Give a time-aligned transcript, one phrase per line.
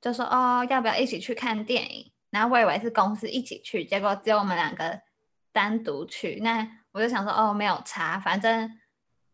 [0.00, 2.10] 就说哦，要不要一起去看电影？
[2.30, 5.00] 然后我以为是公司一起去，结果只有我们两个
[5.52, 6.38] 单独去。
[6.42, 8.70] 那我就想说哦，没有差，反正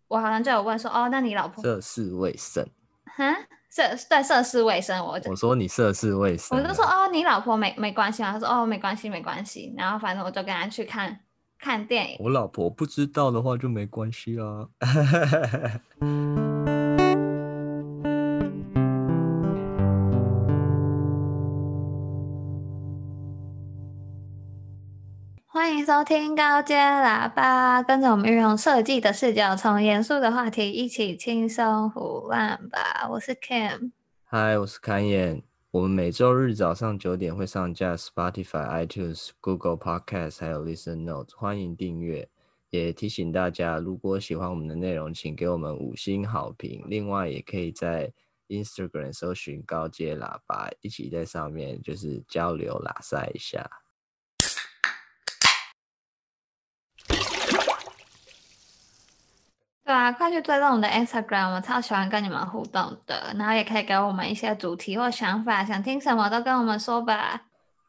[0.08, 2.66] 我好像就有问说哦，那你老婆涉世未深？
[3.04, 3.36] 哈，
[3.70, 8.32] 涉对涉世未深，我就我说你涉世未深，我就说哦，你老婆没没关系吗？
[8.32, 9.74] 他说哦，没关系，没关系。
[9.76, 11.20] 然后反正我就跟他去看
[11.58, 12.16] 看电影。
[12.18, 14.68] 我老婆不知道的话就没关系啊。
[25.66, 33.08] 欢迎收听高阶喇叭，跟着我们运用设计的视角，从严肃的话题一起轻松唬烂吧。
[33.10, 33.90] 我是 Kim，
[34.22, 35.42] 嗨，我是侃爷。
[35.72, 42.28] 我们每周日早上九点会上架 Spotify、iTunes、Google Podcast，还有 Listen Notes，欢迎订阅。
[42.70, 46.84] 也提醒大家，如果喜欢我们的内容，请给我们五星好评。
[46.86, 48.12] 另外，也可以在
[48.46, 53.68] Instagram 搜寻高阶喇叭，一起在上面就是交流喇赛一下。
[59.86, 63.32] 对啊，快去追踪我们的 Instagram，我超喜欢跟你们互动的。
[63.38, 67.40] 然后也可以给我们一些主题或想法，想听什么都跟我们说吧。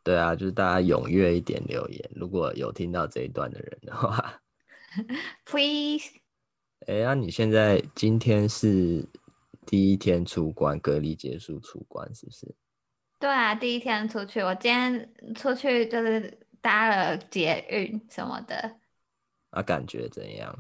[0.04, 4.40] 对啊，就是大家踊跃一点留言，如果有听到这一段的人的话，
[5.44, 6.12] Please。
[6.86, 9.04] 哎，那你现在今天是
[9.66, 12.56] 第一天出关，隔离结束出关是不是？
[13.20, 18.76] 对啊，第一天出去，我今天出去就是搭了捷运什么的。
[19.50, 20.56] 啊、感觉怎样？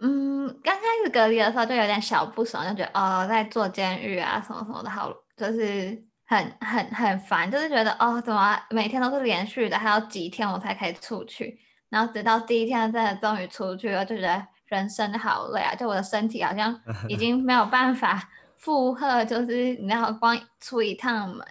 [0.00, 11.58] 嗯，刚开始隔离的时候就有点小不爽，就觉得哦，在坐监狱啊什么什么的，好，就是很很很烦，就是觉得哦，怎么每天都是连续的，还要几天我才可以出去？
[11.88, 21.44] 然后直到第一天真的终于出去了，就觉得人生好累啊，就我的身体好像已 经没有办法 负荷，就是你要光出一趟门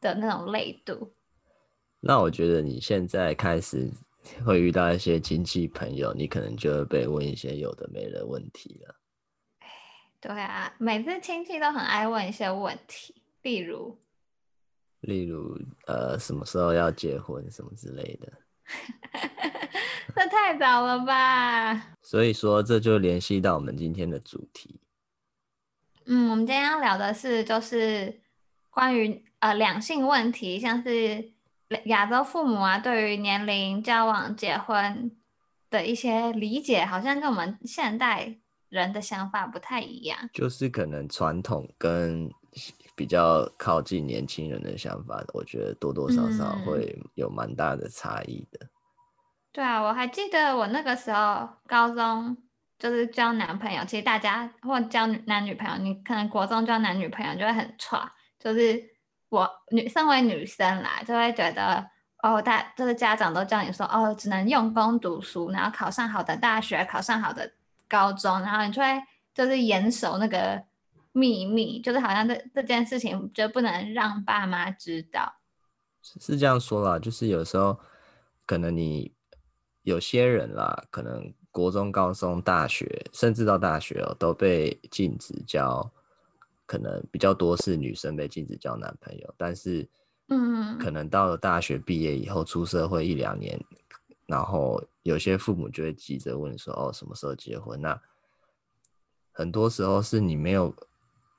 [0.00, 1.12] 的那种累度。
[2.00, 3.92] 那我觉得你现在开始。
[4.44, 8.94] 会遇到一些亲戚朋友，你可能就会被问一些有的没的问题了。
[10.20, 13.98] 对啊，每次亲戚都很爱问一些问题，例如，
[15.00, 18.32] 例如呃，什么时候要结婚什么之类的。
[20.14, 21.96] 这太早了吧？
[22.02, 24.80] 所以说，这就联系到我们今天的主题。
[26.06, 28.20] 嗯，我们今天要聊的是，就是
[28.70, 31.32] 关于呃两性问题，像是。
[31.86, 35.10] 亚洲父母啊，对于年龄、交往、结婚
[35.70, 38.36] 的一些理解，好像跟我们现代
[38.68, 40.18] 人的想法不太一样。
[40.32, 42.30] 就是可能传统跟
[42.94, 48.60] 比较靠近年轻人的想法，我觉得多多少少会有蛮大的差异的。
[48.64, 48.68] 嗯。
[49.52, 52.36] 对啊，我还记得我那个时候高中
[52.78, 58.91] 就是交男朋友，其实大家或交男女朋友，你可能国中交男女朋友就会很差，就是。
[59.32, 61.82] 我女身为女生啦，就会觉得
[62.22, 67.50] 哦，大就是家长都叫你说哦，只能用功读书，然后考上好的大学，考上好的
[67.88, 68.88] 高中，然后你就会
[69.34, 70.62] 就是严守那个
[71.12, 75.34] 秘密，就是好像这这件事情就不能让爸妈知道。
[76.02, 77.80] 是是这样说啦，就是有时候
[78.44, 79.14] 可能你
[79.80, 85.90] 有些人啦，可能国中、高中、大学，甚至到大学哦，都被禁止交。
[86.72, 89.86] 可能比较多是女生被禁止交男朋友，但是，
[90.28, 93.62] 嗯，可能到了大学毕业以后，出社会一两年，
[94.24, 98.00] 然后有些父母就会急着问说：“哦，什么时候结婚？”那
[99.32, 100.74] 很多时候是你没有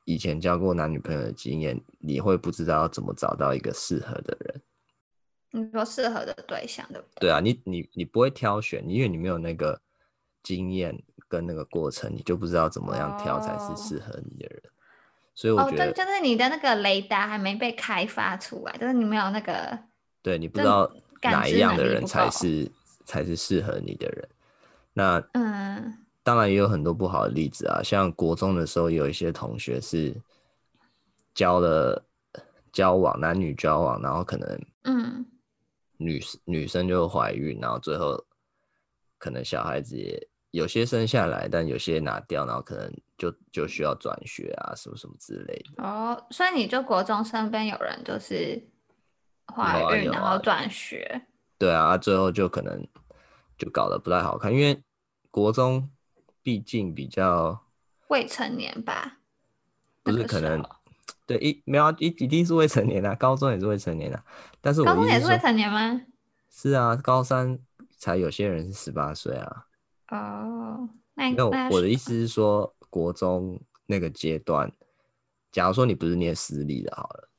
[0.05, 4.61] 以前交过男女朋友的经验，你会不知道要怎么找到一个适合的人。
[5.49, 7.21] 你说适合的对象，对不对？
[7.21, 9.81] 对啊，你你你不会挑选，因为你没有那个
[10.43, 10.95] 经验
[11.27, 14.61] 跟那个过程，你就不知道怎么样挑才是适合你的人。
[14.65, 14.69] 哦
[15.35, 19.77] 所以我觉得，就是你的那个雷达还没被开发出来，就是你没有那个，
[20.21, 20.89] 对，你不知道
[21.23, 22.71] 哪一样的人才是
[23.05, 24.29] 才是适合你的人。
[24.93, 30.15] 那嗯，当然也有很多不好的例子啊，像国中的时候有一些同学是
[31.33, 32.05] 交了
[32.71, 35.25] 交往男女交往，然后可能嗯
[35.97, 38.23] 女女生就怀孕，然后最后
[39.17, 40.27] 可能小孩子也。
[40.53, 45.83] 有些生下来，但有些拿掉，然后可能就就需要转学啊，什么什么之类的。
[45.83, 48.63] 哦，所以你就国中身边有人就是
[49.47, 51.23] 怀孕，然后转学。
[51.57, 52.87] 对啊，最后就可能
[53.57, 54.83] 就搞得不太好看，因为
[55.31, 55.89] 国中
[56.43, 57.65] 毕竟比较
[58.09, 59.17] 未成年吧？
[60.03, 60.63] 不是可能
[61.25, 64.23] 对一没有一一定是未成年啊，高中也是未成年啊。
[64.61, 65.99] 但是我高中也是未成年吗？
[66.51, 67.57] 是啊，高三
[67.97, 69.65] 才有些人是十八岁啊。
[70.13, 74.71] 哦，那那我的意思是说，国中那个阶段
[75.51, 77.29] 假如说你不是念私立的，好了，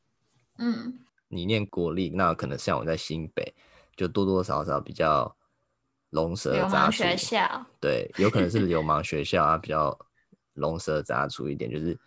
[0.59, 0.99] 嗯，
[1.29, 3.55] 你念国立，那可能像我在新北，
[3.97, 5.37] 就多多少少比较
[6.11, 7.03] 龙蛇杂处。
[7.03, 9.97] 学校对，有可能是流氓学校啊，比较
[10.55, 11.99] 龙蛇杂出一点，就是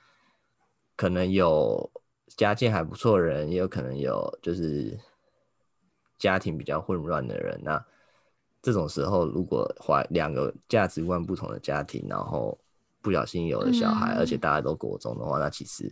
[0.95, 1.89] 可能有
[2.35, 4.97] 家境还不错的人，也有可能有就是
[6.17, 7.59] 家庭比较混乱的人。
[7.63, 7.85] 那
[8.67, 12.59] 这种时候，如果怀两个价值观不同的家庭，然后
[13.01, 15.89] 不小心有了小孩，嗯、而且大家都国中的话，那其实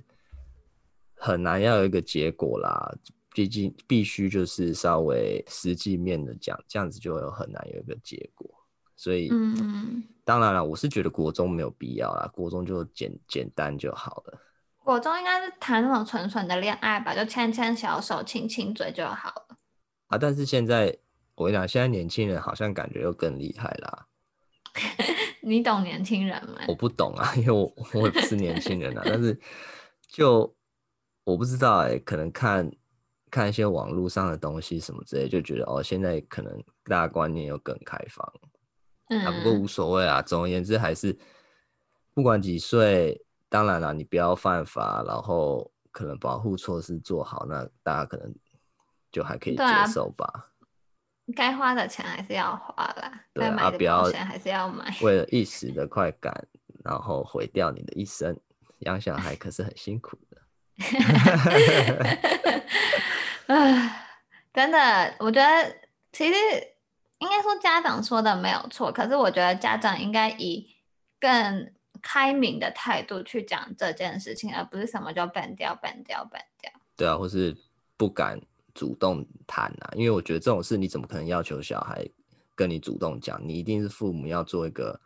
[1.16, 2.94] 很难要有一个结果啦。
[3.34, 8.46] 毕竟必须就是稍微实际面的讲，这样子就会有很难有一个结果。
[8.98, 14.38] 所以，嗯，当然了，我是觉得国中没有必要啦，国中就简简单就好了。
[14.84, 19.58] 国中应该是谈那种纯纯的恋爱吧，就牵牵小手、亲亲嘴就好了。
[20.08, 20.98] 啊，但是现在。
[21.36, 24.08] 我跟你讲，现在年轻人好像感觉又更厉害啦。
[25.42, 26.62] 你懂年轻人吗？
[26.68, 29.02] 我不懂啊， 因为我我也不是年轻人啊。
[29.06, 29.40] 但是
[30.08, 30.56] 就
[31.24, 32.70] 我不知道哎、欸，可能看
[33.30, 38.34] 看一些网络上的东西什么之类，就觉得哦，现在可能大家观念又更开放。
[39.10, 40.22] 嗯，啊、不过无所谓啊。
[40.22, 41.16] 总而言之，还是
[42.14, 48.34] 不管几岁，当然了，你不要犯法，然后可能保护措施做好，那大家可能
[49.12, 50.52] 就还可以接受吧。
[51.34, 54.96] 该花的钱还是要花啦，该、啊、买的保险还是要买。
[55.02, 56.48] 为了一时的快感，
[56.84, 58.38] 然后毁掉你的一生，
[58.80, 60.42] 养小孩可是很辛苦的。
[63.48, 64.08] 唉，
[64.54, 65.76] 真的，我觉得
[66.12, 66.36] 其实
[67.18, 70.76] 应该说家长说的没有错，可是我觉得家长应该以
[71.20, 76.72] 更开明的态度去讲这件事情，而不是什么就 ban 掉、ban 掉、ban 掉。
[76.96, 77.58] 对啊，或是
[77.98, 78.40] 不敢。
[78.76, 82.06] 主动谈啊，因为我觉得这种事你怎么可能要求小孩
[82.54, 83.42] 跟你主动讲？
[83.48, 85.00] 你一定是父母要做一个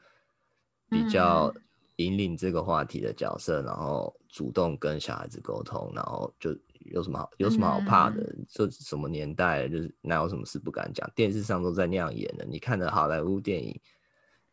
[0.89, 1.53] 比较
[1.97, 6.49] 引领这个话题的角色，嗯、然后主动跟小孩子沟通，然后就
[6.79, 8.35] 有什么好有什么好怕的？
[8.49, 11.07] 这、嗯、什么年代，就是哪有什么事不敢讲？
[11.13, 13.79] 电视上都在那样演的，你看的好莱坞电影，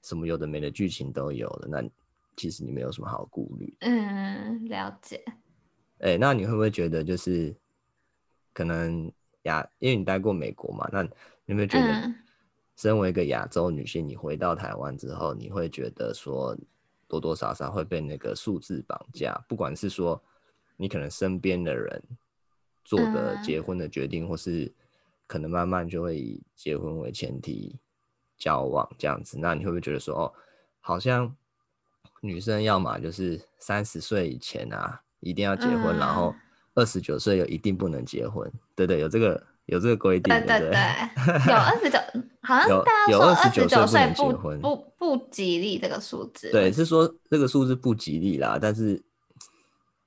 [0.03, 1.83] 什么有的没的剧情都有了，那
[2.37, 3.75] 其实你没有什么好顾虑。
[3.81, 5.25] 嗯，了解。
[6.01, 7.57] 哎、欸，那你会不会觉得就是？
[8.57, 9.13] 可能
[9.43, 11.11] 亚，因为你待过美国嘛，那你
[11.45, 12.15] 有没有觉得，
[12.75, 16.57] 身为一个亚洲女性，你回到台湾之后，你会觉得说，
[17.07, 19.39] 多多少少会被那个数字绑架？
[19.47, 20.19] 不管是说
[20.79, 22.03] 你可能身边的人
[22.83, 24.73] 做的结婚的决定，或是
[25.27, 27.79] 可能慢慢就会以结婚为前提
[28.39, 30.33] 交往这样子，那你会不会觉得说，哦，
[30.81, 31.37] 好像
[32.23, 36.35] 女生要么就是三十岁以前啊，一定要结婚，然后。
[36.77, 40.79] 二十九岁有一定不能结婚，对对，有这个有这个规定，对对对，
[41.49, 41.99] 有二十九，
[42.43, 48.59] 好像大家说二十九岁不结婚，不不吉利这个数字，对，是说这个数字不吉利啦。
[48.61, 49.03] 但是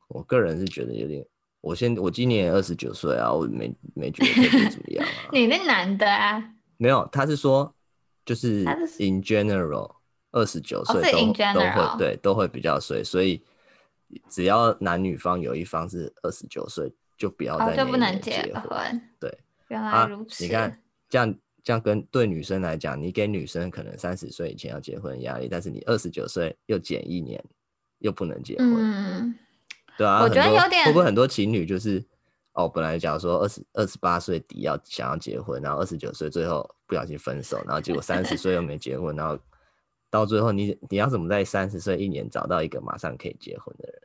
[0.09, 1.25] 我个人是觉得有点，
[1.61, 5.29] 我现我今年二十九岁啊，我没没觉得特别怎么样啊。
[5.33, 6.41] 你那男的啊？
[6.77, 7.73] 没有，他是说
[8.23, 8.63] 就是
[8.99, 9.95] in general，
[10.31, 13.43] 二十九岁都都会对都会比较衰，所以。
[14.29, 19.01] 只要男女方有一方是二十九岁，就不要再就不能结婚。
[19.19, 20.43] 对，原来如此。
[20.43, 27.43] 啊、你看，这样这样跟对女生来讲，你给女生可能三十岁以前要结婚压力，但是你二十九岁又减一年，
[27.99, 28.75] 又不能结婚。
[28.75, 29.35] 嗯，
[29.97, 30.21] 对啊。
[30.23, 32.03] 我觉得有点会不会很多情侣就是
[32.53, 39.37] 哦，本来假如说二十二十八岁底要想要结婚，然后二十九岁最后不小心分手，然后结果三十岁又没结婚，然后。
[40.09, 44.01] 到最后你，你你要怎么在三十岁一年找到一个马上可以结婚的人？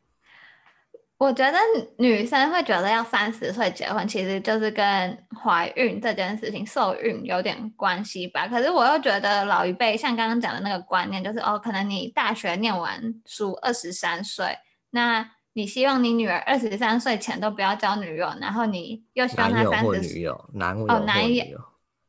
[1.17, 1.57] 我觉得
[1.97, 8.49] 女生会觉得要三十岁结婚，其实就是跟怀孕这件事情、受孕有点关系吧。
[8.49, 14.59] 可是我又觉得老一辈像刚刚讲的那个观念，就是哦，可能你大学念完书二十三岁，
[14.91, 21.61] 那你希望你女儿二十三岁前都不要交女友，然后你又希望她三十岁，女友、男友、哦、男友、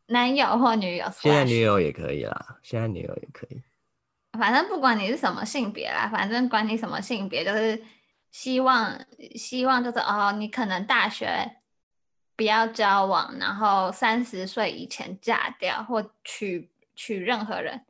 [0.08, 3.62] 男友或女友，现在女友也可以啦，现在女友也可以。
[4.38, 7.84] 反正不管你是什么性别啦，反正管你什么性别，就是
[8.32, 9.00] 希望
[9.36, 11.58] 希望就是哦，你可能大学
[12.36, 17.86] 不要交往，然后三十岁以前嫁掉或娶娶任何人，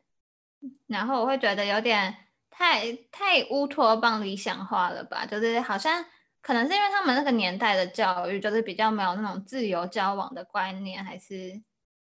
[0.87, 2.15] 然后我会觉得有点
[2.49, 6.05] 太太乌托邦理想化了吧，就是好像
[6.41, 11.61] 可能是因为他们那个年代的教育就是比较没有那种自由交往的观念，还是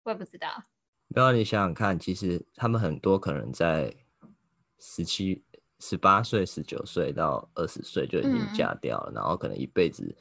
[0.05, 0.65] 我也不知道。
[1.13, 3.95] 不要你想想看，其实他们很多可能在。
[4.87, 5.43] 十七、
[5.81, 10.15] 十八岁、十九岁到二十岁就已经嫁掉了，嗯、然后可能一辈子，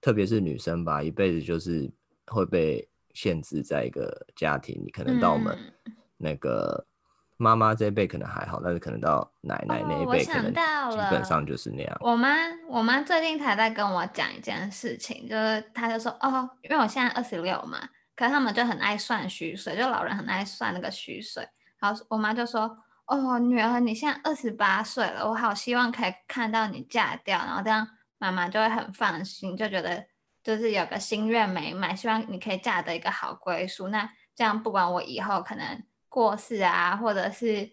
[0.00, 1.88] 特别是女生吧，一辈子就是
[2.26, 4.82] 会被限制在一个家庭。
[4.84, 5.56] 你可能到我们
[6.16, 6.84] 那个
[7.36, 11.96] 妈妈这一辈可能还好，但是可能到奶奶那一辈，可能基本上就是那样。
[12.00, 12.34] 我妈，
[12.68, 17.78] 我妈最近才在跟我讲一件事情，就是她就说哦，因为我现在二十六嘛，
[18.16, 21.48] 可是他们就很爱算虚岁，就老人很爱算那个虚岁。
[21.78, 22.78] 然后我妈就说
[23.14, 27.86] 哦，女儿你现在二十八岁了，我好希望可以看到你嫁掉，然后这样
[28.18, 30.04] 妈妈就会很放心，就觉得
[30.42, 33.88] 就是有个心愿美满，希望你可以嫁得一个好归宿。
[33.88, 35.82] 那这样不管我以后可能。
[36.14, 37.70] 过世啊，或者是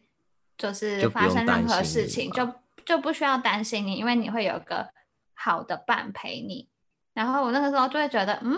[0.58, 4.88] 就是发生任何事情，就就不，就不需要担心你，因为你会有个
[5.34, 6.70] 好的伴陪你。
[7.14, 8.58] 然后我那个时候就会觉得，嗯，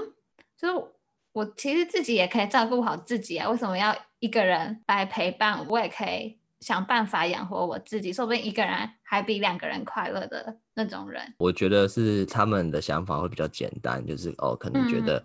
[0.56, 0.88] 就是
[1.32, 5.66] 我其实自己也可以照顾好自己啊，为什么要一个人来陪伴？
[5.68, 11.22] 我也可以想办法养活我自己，说不定一个人还比两个人快乐的那种人。
[11.38, 15.24] 我觉得是他们的想法会比较简单，就是哦，可能觉得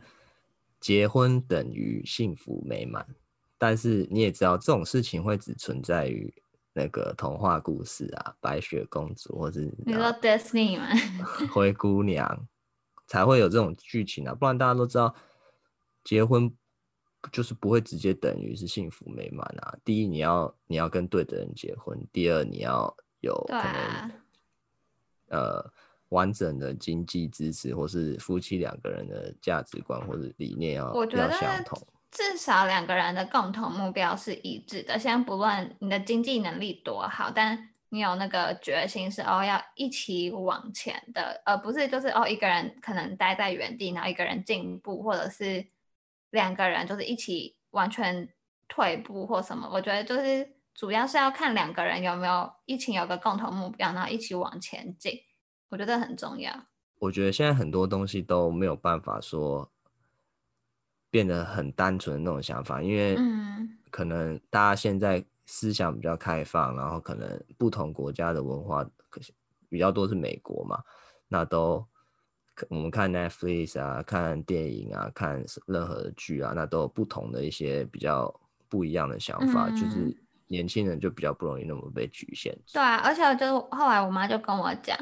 [0.81, 3.05] 结婚等于幸福美满。
[3.09, 3.15] 嗯
[3.59, 6.31] 但是你也知道，这种事情会只存在于
[6.75, 10.87] 那个童话故事啊，白雪公主，或是你说 Disney 吗？
[11.51, 12.47] 灰姑娘
[13.07, 15.15] 才会有这种剧情啊，不然大家都知道，
[16.05, 16.55] 结婚
[17.33, 19.75] 就是不会直接等于是幸福美满啊。
[19.85, 24.11] 第一，你要你要跟对的人结婚；第二，你要有可能、啊、
[25.29, 25.73] 呃
[26.11, 31.81] 完整的经济支持，或是夫妻两个人的价值观或者理念要要相同。
[32.13, 34.99] 至少两个人的共同目标是一致的。
[34.99, 45.67] 先不论你的经济能力多好，但你有那个决心是哦要一起往前的，而不是就是哦一个人可能待在原地，然后一个人进步，或者是
[46.37, 48.33] 两个人就是一起完全
[48.69, 49.69] 退步或什么。
[49.73, 55.19] 我觉得就是主要是要看两个人有没有一起有个共同目标，然后一起往前进。
[55.71, 56.53] 我觉得很重要。
[57.01, 59.73] 我觉得现在很多东西都没有办法说。
[61.09, 63.17] 变得很单纯的那种想法，因为
[63.91, 68.85] 可能大家现在思想比较开放，然后可能不同国家的文化
[69.71, 70.83] 比较多是美国嘛，
[71.29, 71.87] 那都
[72.69, 78.33] 我们看 Netflix 啊，看电影啊，看任何的剧啊，那都有不同的一些比较
[78.69, 82.57] 不一样的想法，嗯、就是年轻人就比较不容易那么被局限。
[82.73, 84.97] 对啊，而且就后来我妈就跟我讲，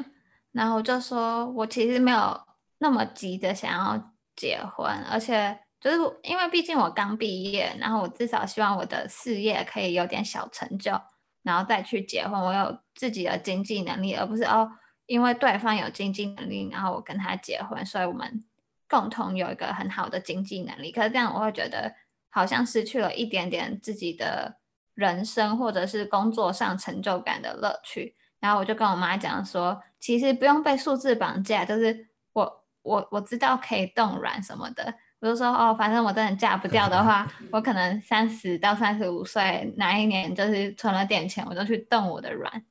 [0.51, 2.39] 然后就说我其实没有
[2.77, 5.59] 那么急着想要结婚，而且。
[5.81, 10.99] 就是因为毕竟我刚毕业，然后我至少希望我的事业可以有点小成就，
[11.43, 12.41] 然后再去结婚。
[12.41, 14.67] 我有自己的经济能力，而不是哦，
[15.05, 18.43] 因为对方有经济能力，然后我跟他结婚，所以我们
[18.89, 20.91] 共同有一个很好的经济能力。
[20.91, 21.93] 可是这样我会觉得
[22.29, 24.57] 好像失去了一点点自己的
[24.93, 28.15] 人生或者是工作上成就感的乐趣。
[28.39, 34.93] 然后我就跟我妈讲说，其实不用被数字绑架，就是我我我知道可以冻卵什么的。
[35.19, 42.63] 比如说哦，反正我真的嫁不掉的话， 我可能三十到三十五岁哪一年就是存了点钱，我就去冻我的卵，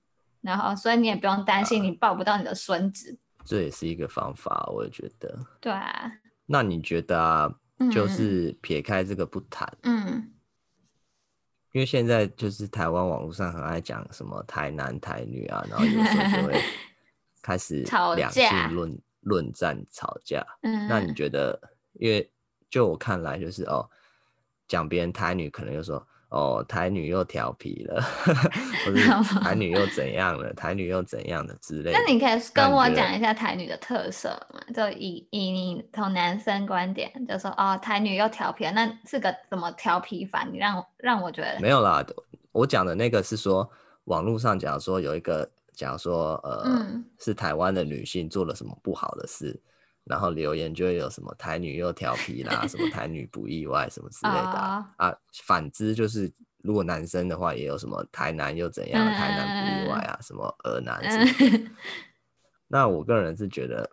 [0.44, 3.18] 然后所以你也不用担心你抱不到你的孙子。
[3.38, 5.38] 啊，这也是一个方法，我也觉得。
[5.60, 6.12] 对啊。
[6.46, 7.54] 那你觉得啊，
[7.90, 10.30] 就是撇开这个不谈，嗯，
[11.72, 16.60] 因为现在就是台湾网络上很爱讲什么台男台女啊，然后有时候就会
[17.40, 17.82] 开始
[18.14, 20.44] 两性论论战吵架。
[20.62, 21.58] 嗯，那你觉得，
[21.94, 22.30] 因为
[22.68, 23.88] 就我看来，就是哦，
[24.68, 28.02] 讲别人台女，可能就说哦，台女又调皮了，
[29.40, 31.92] 台女又怎样了，台女又怎样的之类的。
[31.92, 34.60] 那你可以跟我讲一下台女的特色嘛？
[34.74, 40.44] 就以以你从男生观点，就说哦，台女又调皮了，那是个怎么调皮法？
[40.50, 42.04] 你让让我觉得没有啦。
[42.50, 43.70] 我讲的那个是说，
[44.06, 49.62] 网络上讲说有一个讲说呃，嗯、是台湾的女性做了什么不好的事。
[50.04, 54.94] 然后留言就会有什么台女又调皮啦，什么 台女不意外什么之类的啊。
[54.96, 56.30] 啊反之就是，
[56.62, 61.70] 如果男生的话，也有什么台男又怎样，台男不意外啊，什么儿男什么。
[62.68, 63.90] 那我个人是觉得，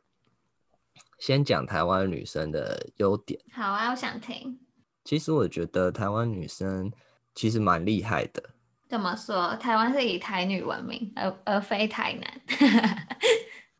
[1.19, 3.39] 先讲台湾女生的优点。
[3.53, 4.59] 好啊，我想听。
[5.03, 6.91] 其实我觉得台湾女生
[7.33, 8.43] 其实蛮厉害的。
[8.89, 9.55] 怎么说？
[9.55, 12.41] 台湾是以台女闻名，而而非台男。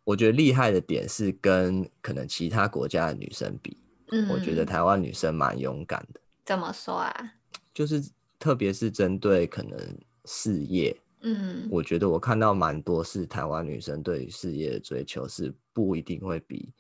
[0.04, 3.78] 我觉得厉害的点是跟可能其他国家的女生比，
[4.12, 6.20] 嗯，我觉得台湾女生蛮勇敢的。
[6.46, 7.34] 怎么说啊？
[7.74, 8.04] 就是
[8.40, 9.80] 特别是针对可能
[10.26, 16.74] 事业，嗯，我觉得我看到蛮多是台湾女生对于事业的追求是不一定会比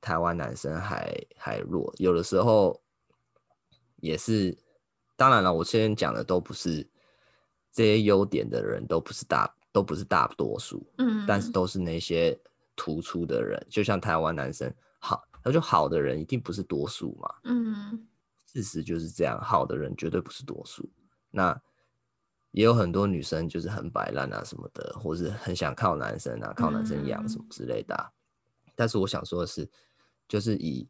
[0.00, 2.80] 台湾男生还还弱，有的时候
[3.96, 4.56] 也是。
[5.16, 6.82] 当然了，我现在讲的都不是
[7.70, 9.54] 这些优点的人，都不是大。
[9.72, 12.38] 都不是大多数，嗯，但是都是那些
[12.74, 18.06] 突出的人，就像台湾男生好，那就好的人一定不是多数嘛，嗯，
[18.46, 20.90] 事实就是这样，好的人绝对不是多数。
[21.30, 21.60] 那
[22.50, 28.10] 也有很多女生就是很摆烂啊什么的，或是很想靠男生啊，靠男生养什么之类的、啊。
[28.66, 29.70] 嗯、但是我想说的是，
[30.26, 30.88] 就是以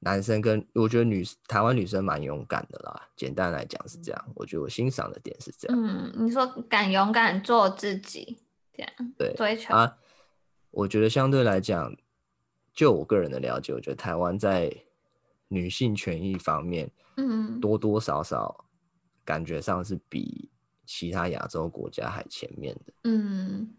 [0.00, 3.08] 男生跟我觉得女台湾女生蛮勇敢的啦。
[3.16, 5.78] 简单来讲是这样，我觉得我欣赏的点是这样。
[5.78, 8.38] 嗯，你说敢勇敢做自己，
[8.72, 9.98] 这样对追求啊。
[10.70, 11.96] 我觉得相对来讲，
[12.74, 14.70] 就我个人的了解，我觉得台湾在
[15.48, 18.66] 女性权益方面，嗯，多多少少
[19.24, 20.50] 感觉上是比
[20.84, 22.92] 其他亚洲国家还前面的。
[23.04, 23.74] 嗯，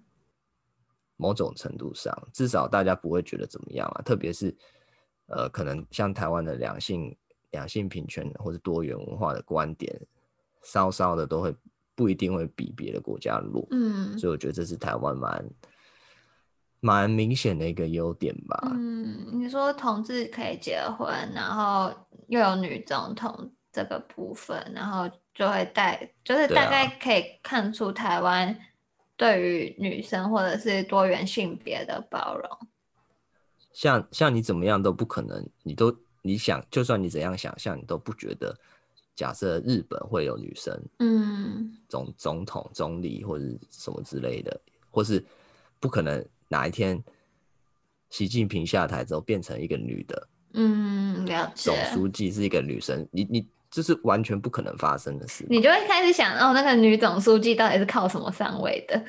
[1.16, 4.02] 某种程度上，至少大家不会觉得怎么样啊。
[4.02, 4.56] 特别是
[5.28, 7.16] 呃，可能像台湾的两性
[7.52, 9.96] 两性平权或者多元文化的观点，
[10.64, 11.56] 稍稍的都会
[11.96, 13.68] 不一定会比别的国家弱。
[13.72, 15.46] 嗯，所以我觉得这是台湾蛮。
[16.80, 18.72] 蛮明显的一个优点吧。
[18.72, 21.92] 嗯，你说同志可以结婚，然后
[22.28, 28.56] 又有女总统这个部分，然后就会带，就是大概可以看出台湾
[29.16, 32.48] 对于女生或者是多元性别的包容。
[33.78, 38.58] 像像你怎么样都不可能，你都你想，就算你怎样想象，你都不觉得，
[39.16, 45.24] 假设日本会有女生，嗯，总总统、总理或者什么之类的，或是
[45.80, 46.26] 不可能。
[46.50, 47.04] 哪一天，
[48.10, 51.70] 习近平下台之后变成一个女的，嗯，了解。
[51.70, 55.46] 总书记是一个女生，你你这是完全不可能发生的事。
[55.50, 59.06] 你就会开始想，哦，那个女总书记到底是靠什么上位的？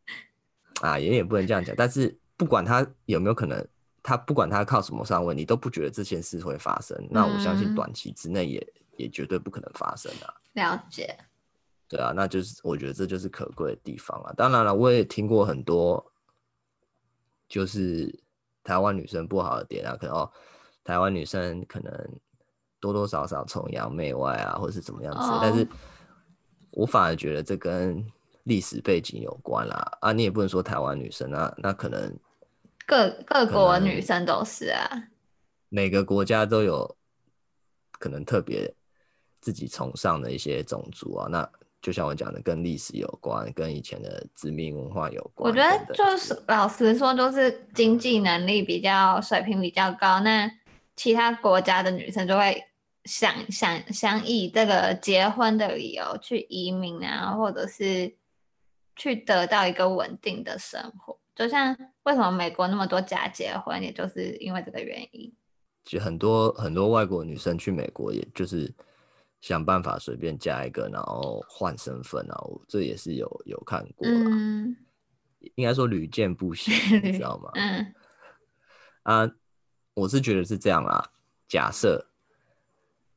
[0.82, 1.72] 啊，也也不能这样讲。
[1.78, 3.64] 但是不管她有没有可能，
[4.06, 6.96] 她不管他靠什么上位，你都不觉得这件事会发生。
[7.00, 10.32] 嗯、那我相信短期之内也也绝对不可能发生啊。
[10.52, 11.18] 了解。
[11.88, 14.32] 对啊，那就是我觉得这就是可贵的地方啊。
[14.36, 16.12] 当然了，我也听过很多。
[17.48, 18.12] 就是
[18.64, 20.28] 台湾女生不好的点啊，可能哦，
[20.82, 21.92] 台湾女生可能
[22.80, 25.30] 多多少少崇洋媚外啊，或者是怎么样子。
[25.30, 25.38] Oh.
[25.40, 25.68] 但是
[26.72, 28.04] 我反而觉得这跟
[28.42, 29.98] 历史背景有关啦。
[30.00, 32.12] 啊，你也不能说台湾女生啊，那可能
[32.86, 35.08] 各各国女生都是啊，
[35.68, 36.96] 每个国家都有
[37.98, 38.72] 可能特别
[39.40, 41.50] 自己崇尚的一些种族啊，那。
[41.82, 45.48] 就像我讲的，跟历史有关，跟以前的殖民文化有关。
[45.48, 50.50] 我觉得就是老实说，就是经济能力比较水平比较高，那
[50.96, 52.60] 其他国家的女生就会
[53.04, 58.16] 想想想以这个结婚的理由去移民啊，或者是
[58.96, 61.16] 去得到一个稳定的生活。
[61.36, 65.32] 就像为什么美国那么多假结婚，也就是因为这个原因。
[65.84, 68.74] 就很多很多外国女生去美国，也就是。
[69.42, 74.76] 想办法随便加一个，然后换身份，然后这也是有有看过啦，嗯、
[75.54, 77.50] 应该说屡见不鲜，你知道吗？
[77.54, 77.94] 嗯，
[79.02, 79.30] 啊，
[79.94, 81.12] 我是觉得是这样啊。
[81.46, 82.08] 假设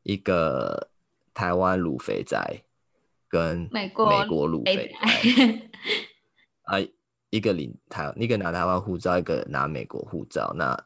[0.03, 0.91] 一个
[1.33, 2.37] 台湾卤肥仔
[3.27, 5.69] 跟美国美国鲁肥仔，
[6.63, 6.77] 啊，
[7.29, 10.77] 一个领台，一个拿台湾护照，一个拿美国护照，那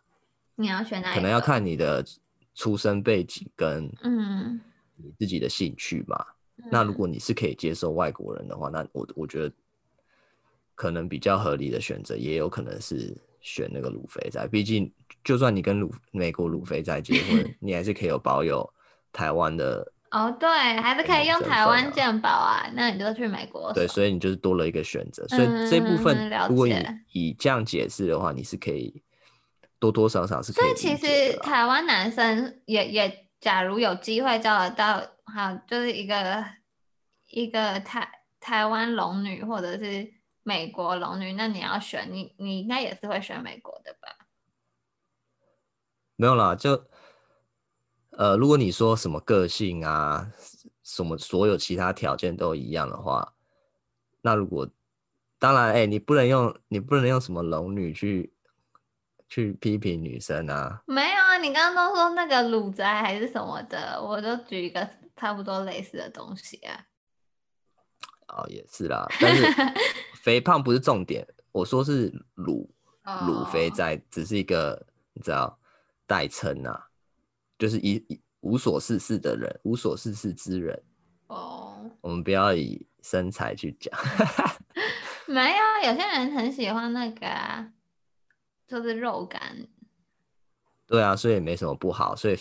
[0.56, 1.14] 你要选哪？
[1.14, 2.06] 可能要看你的
[2.54, 4.62] 出生背景跟嗯。
[4.96, 9.54] 你自己的兴趣吧，嗯、那如果你是可以接受外国人的话，那我我觉得
[10.76, 14.48] 可能比较合理的选择，也有可能是选那个鲁肥仔。
[14.50, 14.90] 毕竟，
[15.24, 18.72] 就算你跟鲁美国鲁肥仔结婚， 你还是可以有保有
[19.12, 22.70] 台湾的哦，对，还是可以用台湾健保啊。
[22.74, 25.28] 那你就去美国，对，所以你就是多了一个选择。
[25.28, 26.76] 所以这部分，如果你
[27.12, 29.04] 以这样解释的话，你是可以
[29.80, 30.64] 多多少少是可以。
[30.64, 33.20] 所以其实台湾男生也也。
[33.44, 36.46] 假如有机会交得到，好，就是一个
[37.28, 44.28] 一个台台湾龙女或者是美国龙女，那你要选你，你应该也是会选美国的吧？
[46.16, 46.86] 没有啦，就
[48.18, 50.32] 呃，如果你说什么个性啊，
[50.84, 53.34] 什么所有其他条件都一样的话，
[54.22, 54.70] 那如果
[55.40, 58.32] 当然，哎、欸，你不能用你不能用什么龙女去。
[59.30, 60.84] 去批评女生啊？
[60.86, 66.86] 没有啊，你刚刚都说那个鲁宅还是什么的，我就举一个差不多类似的东西啊。
[68.28, 69.44] 哦，也是啦，但是
[70.22, 72.70] 肥胖不是重点，我说是鲁
[73.26, 75.58] 鲁肥仔只是一个你知道
[76.06, 76.90] 代称啊，
[77.64, 80.84] 就是一一无所事事的人，无所事事之人。
[81.28, 83.98] 哦，我们不要以身材去讲。
[85.26, 87.70] 没有，有些人很喜欢那个啊。
[88.66, 89.40] 就是肉感，
[90.88, 92.38] 对啊，所以也没什么不好，所以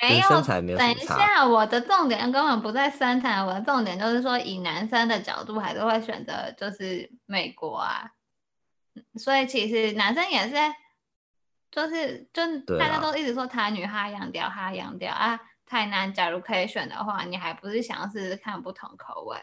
[0.00, 0.78] 没有身材没有。
[0.78, 8.08] 等一下，我的重点根本不在身材，我的重点就是说，以男生的角度，还是会选择就是美国啊。
[9.18, 10.54] 所以其实男生也是，
[11.70, 12.42] 就是就
[12.78, 19.36] 大家都一直说台女哈洋调哈洋调啊，台南，假如可以选的话，你还不是想要试试看不同口味？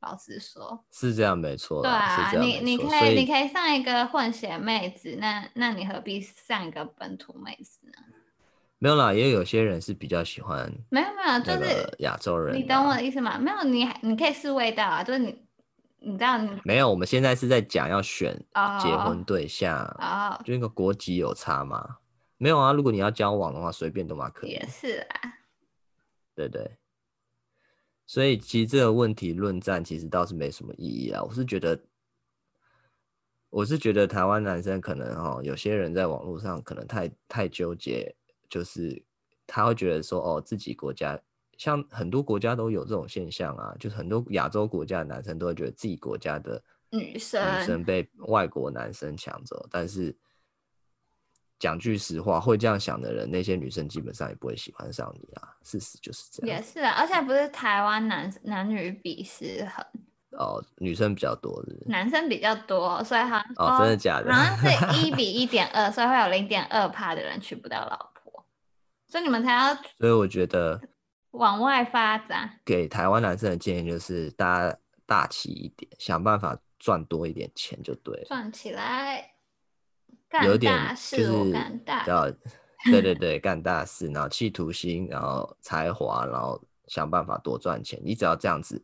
[0.00, 1.80] 老实说，是这样没错。
[1.80, 7.92] 对啊，你你可以，以你可以上一个混血妹子，那那你何必上一个本土妹子呢？
[8.78, 10.68] 没有啦，也有些人是比较喜欢。
[10.90, 12.56] 没有没有，就是亚洲人。
[12.56, 13.38] 你懂我的意思吗？
[13.38, 15.40] 没有，你你可以试味道啊，就是你
[16.04, 18.36] 你知道你没有，我们现在是在讲要选
[18.80, 20.44] 结婚对象啊，oh.
[20.44, 21.98] 就那个国籍有差吗？
[22.38, 24.50] 没有啊，如果你要交往的话，随便都嘛可以。
[24.50, 25.38] 也是啊，
[26.34, 26.76] 对对。
[28.04, 31.22] 所以其实这个问题论战，其实倒是没什么意义啊。
[31.22, 31.80] 我是觉得，
[33.48, 38.14] 我是觉得台湾男生可能哈，有些人在网络上可能太太纠结，
[38.50, 39.02] 就是
[39.46, 41.18] 他会觉得说，哦，自己国家
[41.56, 50.16] 像很多国家都有这种现象啊，就是很多亚洲国家的男生都会觉得自己国家的女生女生被外国男生抢走，但是。
[51.58, 55.56] 讲句实话，会这样想的人，那些女生基本上也不会喜欢上你啊。
[55.62, 56.56] 事实就是这样。
[56.56, 59.86] 也是啊，而且不是台湾男男女比失衡
[60.32, 61.88] 哦，女生比较多是是？
[61.88, 64.34] 男生比较多，所以好像哦，真的假的？
[64.34, 68.44] 好像是一比一点二， 所以会有零点二趴的人娶不到老婆，
[69.06, 69.72] 所以你们才要。
[70.00, 70.80] 所以我觉得
[71.32, 79.28] 往外发展，给台湾男生的建议就是大家大气一点，想办法赚多一点钱就对了，赚起来。
[80.44, 81.52] 有点就是
[82.06, 82.24] 叫
[82.90, 88.00] 对对对干大事，然后企图心，然后才华，然后想办法多赚钱。
[88.02, 88.82] 你只要这样子，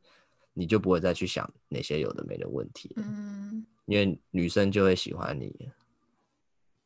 [0.52, 2.92] 你就不会再去想那些有的没的问题。
[2.96, 5.70] 嗯，因为女生就会喜欢你。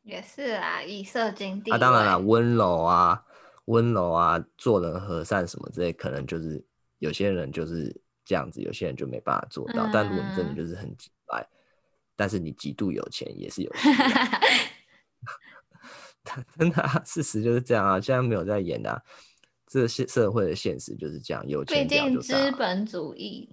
[0.03, 1.69] 也是啊，以色经地。
[1.69, 3.21] 啊，当然了，温柔啊，
[3.65, 6.65] 温柔啊，做人和善什么之类，可能就是
[6.99, 7.95] 有些人就是
[8.25, 9.85] 这样子，有些人就没办法做到。
[9.87, 11.47] 嗯、但如果你真的就是很直白。
[12.15, 13.91] 但是你极度有钱也是有 钱，
[16.55, 17.99] 真的、啊，事实就是这样啊！
[17.99, 19.01] 现在没有在演的、啊，
[19.65, 23.49] 这个社会的现实就是这样，有钱就竟资本主义。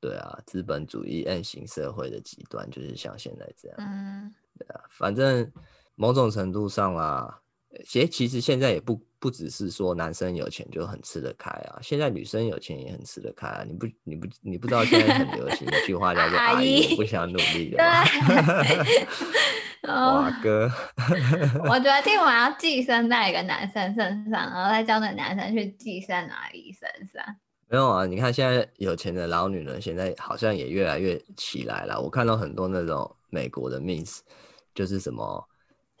[0.00, 3.76] 对啊，资本主义 N 型社会的极端就是像现在这样。
[3.80, 5.50] 嗯，对啊，反正
[5.94, 7.40] 某种程度上啦。
[7.86, 13.64] 其实其实现在也不不只是说男生有钱就很吃得开啊，现在女生有钱也很吃得开啊。
[13.66, 18.04] 你不你不你不知道现在很流行一句话叫做“阿姨我不想努力 了吗？
[19.88, 20.70] ”哇哥，
[21.70, 27.24] 我决定我要寄生在一个男生身上，然后再叫那个男生去寄生阿姨身上。
[27.68, 32.00] 没有啊，你看现在有钱的老女人现在好像也越来越起来了。
[32.00, 34.20] 我看到很多那种美国的 Miss，
[34.74, 35.48] 就是什么。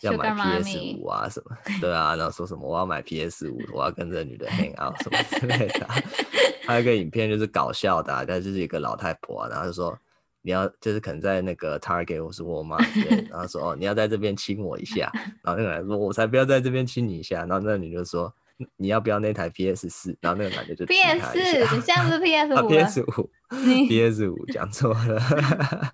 [0.00, 1.56] 要买 PS 五啊什么？
[1.80, 5.86] 对啊，然后说什么我要买 PS 五，我要跟这女的 hang out 什么之类的。
[6.66, 9.98] 还有一个影片就是搞笑的，但就是一个老太婆，然后就说
[10.42, 12.78] 你要就是可能在那个 Target 或是沃尔玛，
[13.30, 15.10] 然后说哦你要在这边亲我一下，
[15.42, 18.32] 然后那个人说我才不要在这边亲你一下，然后那个女就说
[18.76, 20.16] 你要不要那台 PS 四？
[20.20, 23.30] 然后那个男的就 PS 四，你像是 PS 五？PS 五
[23.88, 25.92] ，PS 五讲错了。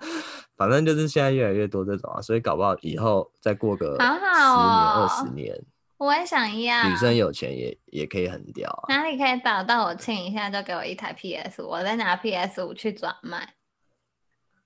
[0.56, 5.64] 反正就是现在越来越多这种啊，所以搞不好以后再过个十年二十年，
[5.96, 6.88] 我也想要。
[6.88, 8.94] 女生有钱也也可以很屌啊。
[8.94, 13.54] 哪里可以找到我亲一下就给我一台 PS，我再拿 PS 五去转卖。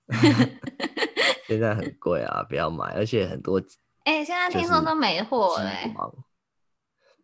[1.47, 3.59] 现在很 贵啊，不要买，而且很多。
[4.03, 5.91] 哎、欸，现在听说都没货哎。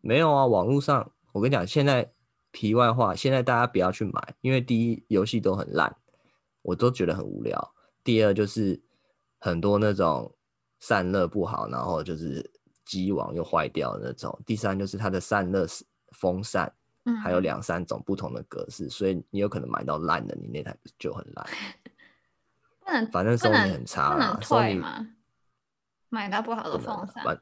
[0.01, 2.11] 没有啊，网络上我跟你讲，现在
[2.51, 5.95] 题外话，现在大家不要去买，因为第一游戏都很烂，
[6.61, 7.74] 我都觉得很无聊。
[8.05, 8.79] 第二就是
[9.39, 10.33] 很多那种
[10.79, 12.49] 散热不好，然后就是
[12.85, 14.39] 机网又坏掉的那种。
[14.45, 15.65] 第三就是它的散热
[16.11, 16.71] 风扇，
[17.23, 21.45] 还有两三种不同的格式，嗯、所以你有可能买到烂的，你那台就很烂。
[22.85, 25.07] 不能，反正 Sony 很差能退吗
[26.09, 27.37] 买到不好的风扇，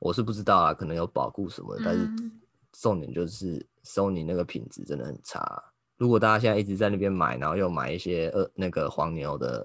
[0.00, 2.10] 我是不知道啊，可能有保固什么但是
[2.72, 5.71] 重点就是 Sony 那个品质真的很差。
[6.02, 9.64] 如果大家现在一直在那边买，然后又买一些呃那个黄牛的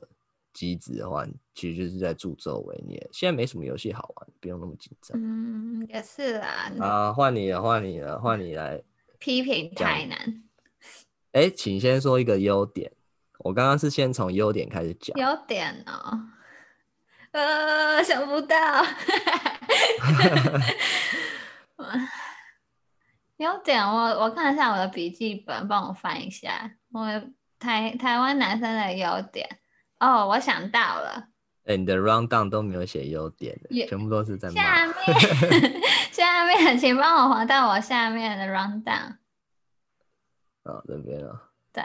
[0.53, 3.09] 机子的话，其实就是在助纣为虐。
[3.11, 5.19] 现在没什么游戏好玩，不用那么紧张。
[5.19, 6.71] 嗯，也是啦。
[6.79, 8.79] 啊，换你了，换你了，换你来
[9.17, 10.43] 批评台南。
[11.31, 12.91] 哎，请先说一个优点。
[13.39, 15.17] 我刚刚是先从优点开始讲。
[15.17, 16.21] 优点哦，
[17.31, 18.55] 呃，想不到。
[23.37, 26.71] 优点，我我看一下我的笔记本，帮我翻一下。
[26.91, 27.05] 我
[27.59, 29.47] 台台湾男生的优点
[29.99, 31.29] 哦，我想到了。
[31.65, 34.93] 哎、欸，你的 rundown 都没有写优点的，全部都是在下面。
[36.11, 39.17] 下面，请帮我滑到我下面的 rundown。
[40.63, 41.39] 哦，这边哦。
[41.71, 41.83] 对，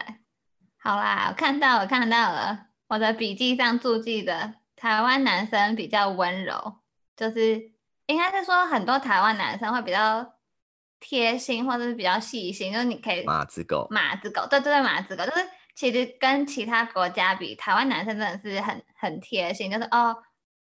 [0.79, 2.67] 好啦，我看到了，看到了。
[2.89, 6.77] 我的笔记上注记的台湾男生比较温柔，
[7.15, 7.73] 就是
[8.07, 10.32] 应该是说很多台湾男生会比较。
[11.03, 20.17] 贴心或者是比较细心，就是你可以马子狗，马子狗，对对对，马子狗就是其实跟其他国家比，台湾男生真的是很很贴心，就是哦，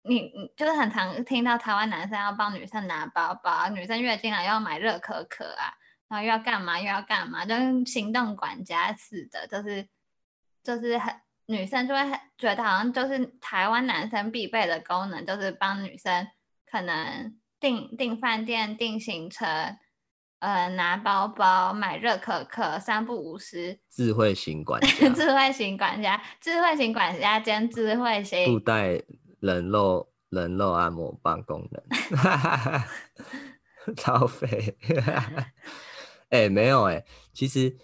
[0.04, 5.74] 你你就是很常听到台湾男生要帮女生拿包包，女生月经来要买热可可啊，
[6.08, 9.86] 然后又要干嘛又要干嘛，就跟行动管家似的，就是
[10.64, 11.14] 就是很
[11.48, 16.26] 女生就会很觉得好像就是台湾男生必备的功能，就是帮女生
[16.66, 19.78] 可能订订饭店、订行程。
[20.42, 23.78] 呃，拿包包、买热可可，三不五时。
[23.92, 28.48] 智慧型管家， 智慧型管家，智慧型管家兼智慧型。
[28.48, 29.00] 附带
[29.40, 31.84] 人肉人肉按摩棒功能，
[33.96, 34.96] 超肥费。
[36.30, 37.78] 哎、欸，没有哎、欸，其实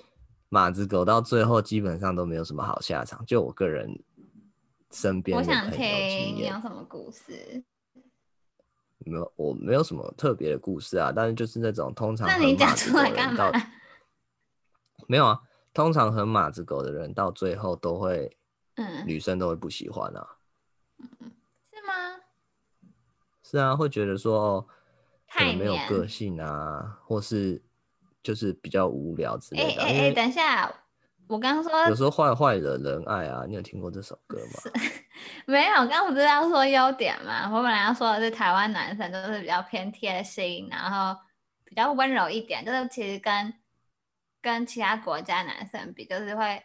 [0.49, 3.23] 马子狗到最后基本上都没有什么好下场。
[3.27, 4.03] 就我个人
[4.91, 5.85] 身边，我想听
[6.35, 7.63] 你有什么故事。
[9.07, 12.27] 没有，我没有什么特别的故事啊，但是就是那种通常。
[12.27, 13.51] 那你讲出来干嘛？
[15.07, 15.39] 没有啊，
[15.73, 18.37] 通常很马子狗的人到最后都会，
[18.75, 20.27] 嗯，女生都会不喜欢啊。
[20.99, 21.31] 嗯，
[21.71, 22.19] 是吗？
[23.43, 24.67] 是啊，会觉得说，
[25.31, 27.61] 可能没有个性啊，或是
[28.21, 29.81] 就是比较无聊之类的。
[29.81, 30.73] 哎哎哎，等一下。
[31.27, 34.71] 我刚刚说，有时候坏坏惹人爱啊，你有听过这首歌吗？
[35.45, 37.49] 没有，刚刚不是要说优点吗？
[37.53, 41.19] 我本来要说的是台湾男生都是比较偏贴心，然后
[41.65, 43.53] 比较温柔一点，就是其实跟
[44.41, 46.61] 跟其他国家男生比，就是会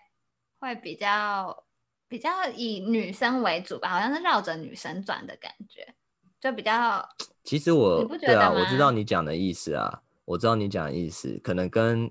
[0.60, 1.64] 会比较
[2.06, 5.94] 比较以女生为主吧，好像是绕着女生转的感觉，
[6.40, 7.08] 就比较。
[7.42, 12.08] 其实我对啊，我知道你讲的意思啊，我知道你讲的意思，可能跟。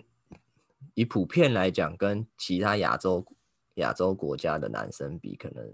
[0.93, 3.25] 以普遍来讲，跟其他亚洲
[3.75, 5.73] 亚洲国家的男生比，可能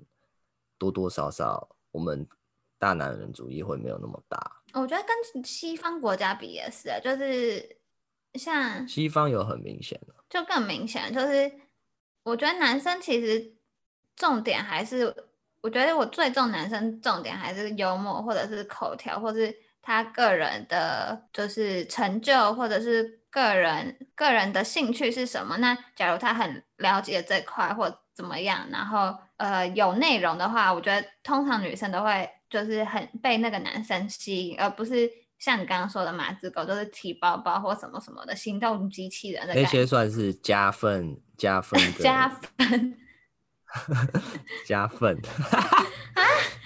[0.77, 2.27] 多多少少我们
[2.77, 4.61] 大男人主义会没有那么大。
[4.73, 7.77] 我觉得跟西方国家比也是，就是
[8.35, 11.11] 像西方有很明显的，就更明显。
[11.13, 11.51] 就是
[12.23, 13.53] 我觉得男生其实
[14.15, 15.13] 重点还是，
[15.61, 23.17] 我觉得我最重男生重点还是幽默，或者是口条，或是他个人的就是成就，或者是。
[23.37, 25.57] 个人个人的兴趣是什么？
[25.57, 39.53] 那假如他很了解这块或怎么样，然后呃有内容的话，我觉得通常女生都会就是很被那个男生吸引，而不是像你刚刚说的马子狗，就是提包包或什么什么的行动机器人的。
[39.53, 42.97] 那些算是加分加分 的 加分
[44.65, 45.03] 加分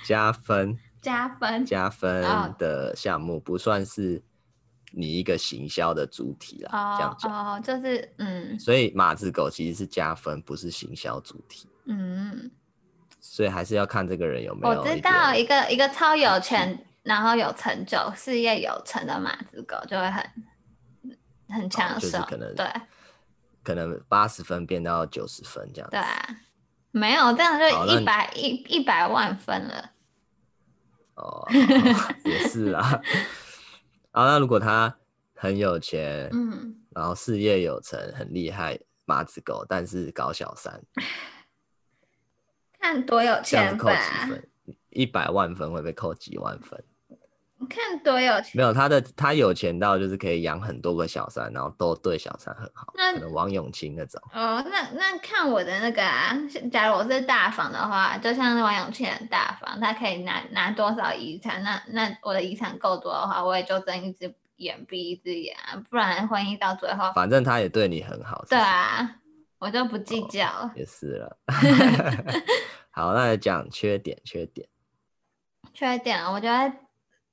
[0.09, 4.23] 加分加分加分的项目，不算是。
[4.93, 12.51] 你一个行销的主体啦，oh, 这样讲哦，就是嗯，所以马子狗其实是加分，不是行销主体，嗯，
[13.21, 14.81] 所以还是要看这个人有没有。
[14.81, 20.29] 我知道一个一个超有钱，然后有成就、事业有成的马子狗就会很
[21.47, 22.65] 很抢手，哦、可能对，
[23.63, 26.37] 可能八十分变到九十分这样子，对啊，
[26.91, 29.91] 没有这样就一百一一百万分了，
[31.15, 31.47] 哦，
[32.25, 33.01] 也是啊。
[34.11, 34.95] 啊，那如果他
[35.33, 40.81] 很有钱，嗯，然后事业有成，很厉害，马子狗，但是搞小三，
[42.79, 43.83] 看多有钱吧？
[43.83, 44.49] 扣几分？
[44.89, 46.83] 一百万分会被扣几万分？
[47.67, 48.51] 看多有钱？
[48.55, 52.93] 没有他的，他有钱到就是可以养很多个小三，然后都对小三很好。
[52.95, 54.21] 那可能王永庆那种。
[54.33, 56.35] 哦，那那看我的那个啊，
[56.71, 61.61] 假如我是大房的话，就像王永庆很大房，他可以拿拿多少遗产？
[61.63, 65.55] 那那我的遗产够多的话，我也就睁一只眼闭一只眼，
[65.89, 68.43] 不然婚姻到最后，反正他也对你很好。
[68.49, 69.17] 对啊，
[69.59, 70.47] 我就不计较。
[70.47, 71.37] 哦，也是了。
[72.91, 74.67] 好，那来讲缺点，缺点，
[75.73, 76.73] 缺点，我觉得。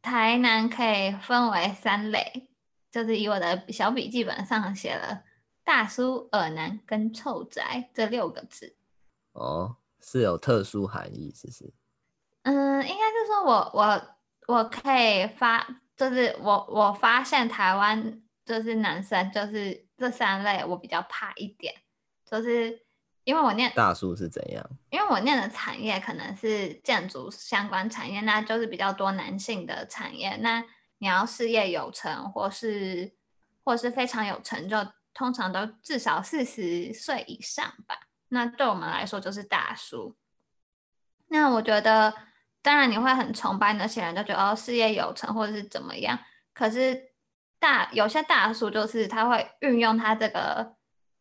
[0.08, 2.48] 台南可以分为三类，
[2.90, 5.22] 就是以我的小笔记本上写了
[5.62, 8.74] “大叔、耳男跟臭宅”这六个字。
[9.32, 11.74] 哦，是有特殊含义，是不是？
[12.44, 14.02] 嗯，应该是说我我
[14.46, 21.74] 我可以发，就是我我发现台湾就是男生就是这三类，我比较怕一点，
[22.24, 22.87] 就是。
[23.28, 24.70] 因为我念大叔是怎样？
[24.88, 30.36] 因为我念的产业可能是建筑相关产业，那就是比较多男性的产业。
[30.36, 30.64] 那
[30.96, 33.12] 你要事业有成，或是
[33.62, 34.78] 或是非常有成就，
[35.12, 38.08] 通常都至少四十岁以上吧。
[38.28, 40.16] 那对我们来说就是大叔。
[41.26, 42.14] 那我觉得，
[42.62, 46.18] 当然你会很崇拜那些人，就觉得哦，事业有成或者是怎么样。
[46.54, 47.12] 可是
[47.58, 50.76] 大有些大叔就是他会运用他这个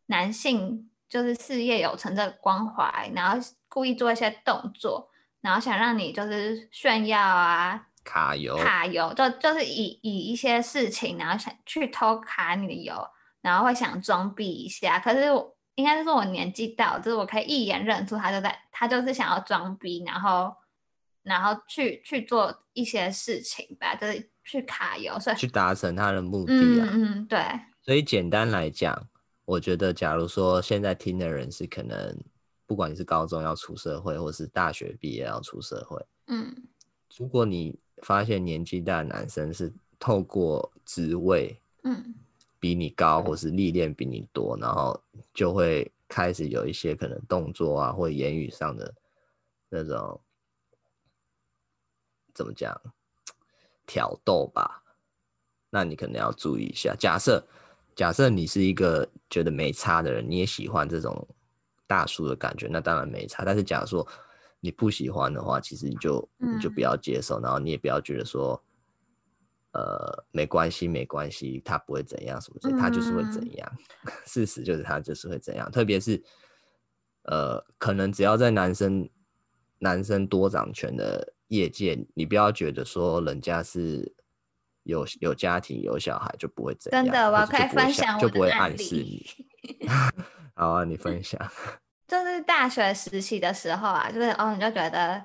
[0.06, 0.86] 男性。
[1.08, 5.08] 就是事业有成的关怀，然后故意做一些动作，
[5.40, 12.94] 然后想让你就是炫耀啊，卡油，卡油就就是以以一些事情，然后想去偷卡你的油，
[13.40, 14.98] 然后会想装逼一下。
[14.98, 20.54] 可是我应该是说我年纪到，就是我可以一眼认出他就在，他就是想要装逼，然后
[21.22, 26.88] 然后去去做一些事情吧，就是去卡油，所以去达成他的目的啊。
[26.90, 27.40] 嗯嗯，对。
[27.82, 29.08] 所以简单来讲，
[29.48, 32.14] 我觉得假如说现在听的人是可能，
[32.66, 36.54] 不管你是高中要出社会，或是大学毕业要出社会，嗯，
[37.16, 42.14] 如果你发现年纪大的男生是透过职位，嗯，
[42.60, 48.94] 比你高，或是历练比你多，然后就会开始有一些可能动作啊，或言语上的
[49.70, 50.20] 那种
[52.34, 52.78] 怎么讲？
[53.86, 54.82] 挑逗吧，
[55.70, 56.94] 那你可能要注意一下。
[56.94, 57.42] 假设
[57.98, 61.26] 假设你是一个觉得没差的人，你也喜欢这种
[61.84, 63.44] 大叔的感觉，那当然没差。
[63.44, 64.06] 但是假如说
[64.60, 68.62] 你不喜欢的话，其实你就你就不要接受，嗯、然后你也不要觉得说，
[69.72, 73.72] 呃，没关系，没关系，他不会怎样什么之类，他就是会怎样。
[74.04, 76.22] 嗯、 事实就是他就是会怎样，特别是，
[77.22, 79.10] 呃，可能只要在男生
[79.80, 84.14] 男生多掌权的业界，你不要觉得说人家是
[84.88, 87.04] 有有家庭有小孩就不会这样。
[87.04, 89.24] 真的，我可以分享就不会暗示你。
[90.56, 91.38] 好啊，你分享。
[92.08, 95.22] 就是大学实习的时候啊，就是哦，你就觉得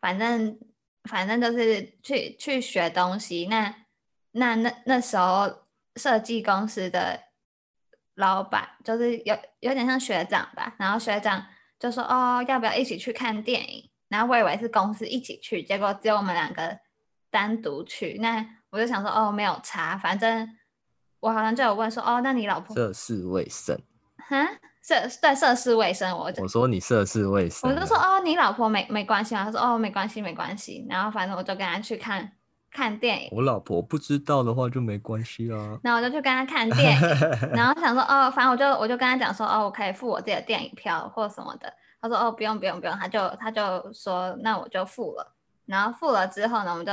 [0.00, 0.58] 反正
[1.04, 3.46] 反正就是去去学东西。
[3.48, 3.74] 那
[4.32, 7.20] 那那那时候设计公司的
[8.14, 11.44] 老板就是有有点像学长吧，然后学长
[11.80, 13.90] 就说哦，要不要一起去看电影？
[14.08, 16.78] 然后我以为是公司一起去，结果只有我们两个
[17.30, 18.18] 单独去。
[18.20, 20.48] 那我就想说哦，没有差，反正
[21.20, 23.80] 我好像就有问说哦，那你老婆涉世未深？
[24.28, 24.48] 哈？
[24.82, 29.44] 涉对涉世未深，我我说你涉世未深，我就说哦，你老婆没没关系吗？
[29.44, 30.86] 他说哦，没关系，没关系。
[30.88, 32.32] 然后反正我就跟他去看
[32.70, 33.28] 看电影。
[33.30, 35.78] 我老婆不知道的话就没关系啊。
[35.82, 37.08] 那我就去跟他看电影，
[37.52, 41.70] 然后想说哦，反正我就我就跟他讲说哦，我可以付我自己的电影票或什么的。
[42.00, 45.36] 他说哦，不用不用不用，他就他就说那我就付了。
[45.66, 46.92] 然后付了之后呢，我们就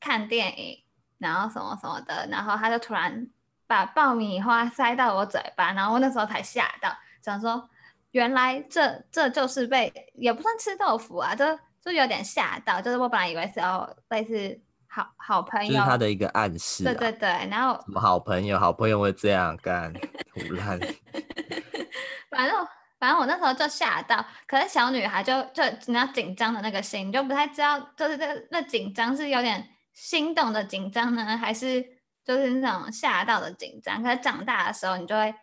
[0.00, 0.78] 看电影，
[1.18, 2.26] 然后什么什么的。
[2.30, 3.26] 然后他就突然
[3.66, 6.96] 把爆米花塞到我嘴巴，然后我那时候才吓到。
[7.22, 7.68] 想说，
[8.12, 11.44] 原来这这就是被也不算吃豆腐啊，就
[11.80, 12.80] 就有点吓到。
[12.80, 16.92] 就是我本来以为是要类似好好朋友，就是他的一个暗示、啊。
[16.92, 19.92] 对对对，然后什么好朋友，好朋友会这样干，
[20.32, 20.78] 胡乱。
[22.30, 22.66] 反正
[22.98, 31.84] 反正我那时候就吓到，可是小女孩就就你要紧张的那个心，就不太知道，就是这个那紧张是有点心动的紧张呢，还是
[32.22, 34.00] 就是那种吓到的紧张？
[34.00, 35.34] 可是长大的时候，你就会。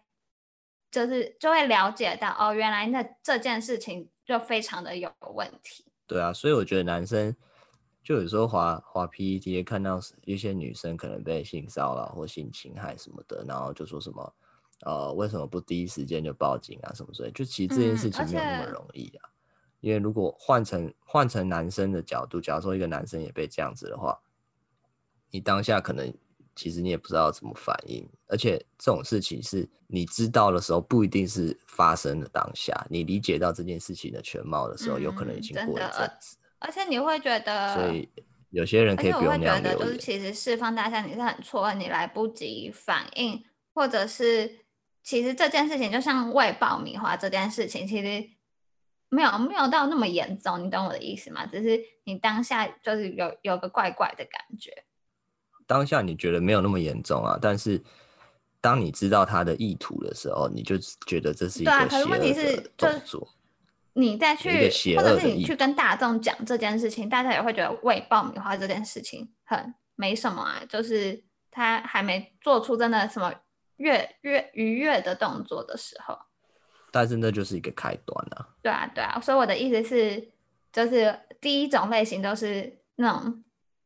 [0.94, 5.84] 就是就会了解到哦，原来那这件事情就非常的有问题。
[6.06, 7.36] 对啊，所以我觉得男生
[8.04, 14.36] 就有时候滑滑 PPT 看到一些女生可能被性骚扰或性侵害什么的，然后就说什么
[14.82, 19.28] 呃为什么不第一时间就报警啊什么之类，就其实这件事情没有那么容易啊。
[19.28, 19.34] 嗯、
[19.80, 24.16] 因为如果换成换成男生的角度，假如说一个男生也被这样子的话，
[25.34, 26.14] 你当下可能。
[26.56, 32.86] 其实你也不知道怎么反应，而且这种事情是你知道的时候，不一定是发生的当下。
[32.92, 36.38] 你理解到这件事情的全貌的时候，嗯、有可能已经过一阵子。
[36.60, 38.08] 而且你会觉得，所以
[38.52, 39.80] 有些人可以不用那样留言。
[39.80, 43.44] 就是其实释放当下你是很错，你来不及反应，
[43.74, 44.60] 或者是
[45.02, 48.30] 其实这件事情就像喂爆米花这件事情，其实
[49.10, 51.48] 没有没有到那么严重，你懂我的意思吗？
[51.48, 54.84] 只是你当下就是有有个怪怪的感觉。
[55.66, 57.82] 当下你觉得没有那么严重啊，但是
[58.60, 62.00] 当你知道他的意图的时候，你就觉得这是一个邪恶的动作。
[62.00, 63.28] 对啊，可是问题是，就
[63.94, 73.34] 你再去，或者是你去跟大众讲这件事情，大家也会觉得喂爆米花这件事情很没什么啊，就是他还没做出真的什么
[73.78, 76.18] 越越愉悦的动作的时候。
[76.92, 78.48] 但是那就是一个开端啊。
[78.62, 80.32] 对啊，对啊，所以我的意思是，
[80.72, 83.44] 就是第一种类型都是那种。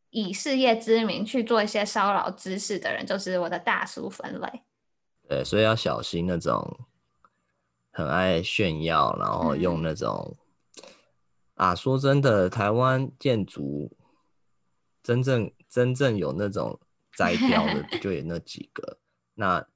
[0.10, 4.64] 以事业之名去做一些骚扰之事的人，就是我的大叔分类。
[5.28, 6.80] 对，所以要小心那种
[7.92, 10.38] 很爱炫耀，然后用那种、
[10.78, 10.84] 嗯、
[11.56, 13.92] 啊，说真的，台湾建筑
[15.04, 16.80] 真正真正有那种
[17.14, 19.00] 摘掉的，就有那几个。
[19.34, 19.68] 那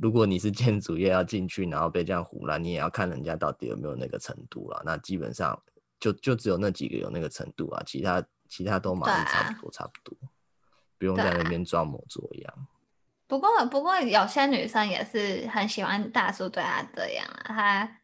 [0.00, 4.80] 如果你是建筑业要进去，然后被这样唬烂，你也要看人家到底有没有那个程度了。
[4.86, 5.60] 那基本上
[5.98, 8.24] 就就只有那几个有那个程度啊，其他。
[8.52, 10.14] 其他都蛮差不多，差不多，
[10.98, 12.68] 不用在那边装模作样。
[13.26, 17.98] 不过，不过有些女生也是很喜欢大叔对她这样啊，她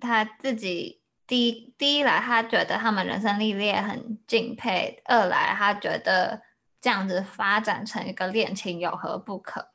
[0.00, 6.42] 她自己第一第一来她觉得他们人生历练很敬佩，二来她觉得
[6.80, 9.68] 这样子发展成一个恋情有何不可，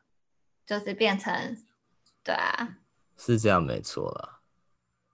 [0.65, 1.55] 就是变成
[2.25, 2.75] 对啊，
[3.15, 4.41] 是这样没错啦，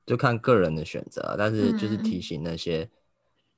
[0.04, 2.90] 就看个人的选择，但是就是提醒那些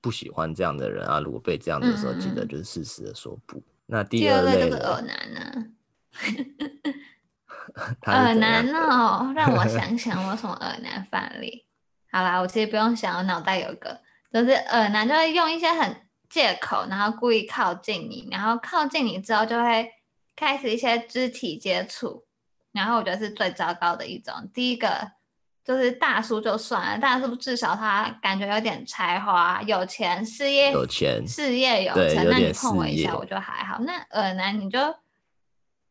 [0.01, 3.61] 不喜欢这样的人啊，嗯、如果被这样的时候，记得就是适时的说不。
[3.85, 5.65] 那第二类就是恶男呢？
[8.03, 11.65] 耳男哦，让我想 想，我什么恶男范例？
[12.11, 14.01] 好啦，我其实不用想，我脑袋有个，
[14.33, 15.95] 就是耳男就会用一些很
[16.29, 19.89] 借口，然后故意靠近你，然后靠近你之后就会
[20.35, 22.25] 开始一些肢体接触，
[22.71, 24.49] 然后我觉得是最糟糕的一种。
[24.53, 25.11] 第一个
[25.63, 33.79] 就是大叔就算了，大叔至少他感觉有点才华，有钱，事业有钱，事业有成，那你碰我一下我就还好。
[33.79, 34.79] 那恶男你就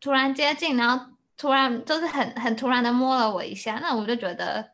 [0.01, 1.07] 突然接近，然后
[1.37, 4.71] 突然就是很很突然的摸了我一下，那我就觉得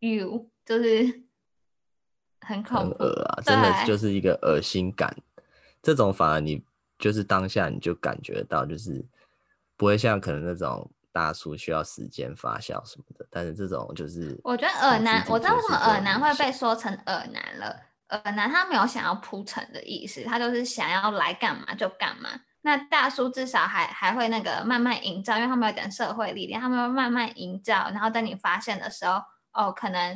[0.00, 0.48] you。
[0.68, 1.22] 就是
[2.40, 3.40] 很恐怖，很恶啊！
[3.42, 5.16] 真的就是一个恶心感。
[5.82, 6.62] 这种反而你
[6.98, 9.02] 就是当下你就感觉到，就是
[9.78, 13.26] 不会像可能那种大叔需要时间发酵什么的。
[13.28, 17.76] 但是这种就是，我觉得耳男，我知道为什么耳男会被说成耳男了。
[18.10, 22.30] 耳男他没有想要铺陈的意思，他就是想要来干嘛就干嘛。
[22.60, 27.90] 那大叔至少还还会那个慢慢营造，因为他们有点社会历练，他们会慢慢营造。
[27.90, 29.20] 然后等你发现的时候，
[29.52, 30.14] 哦，可能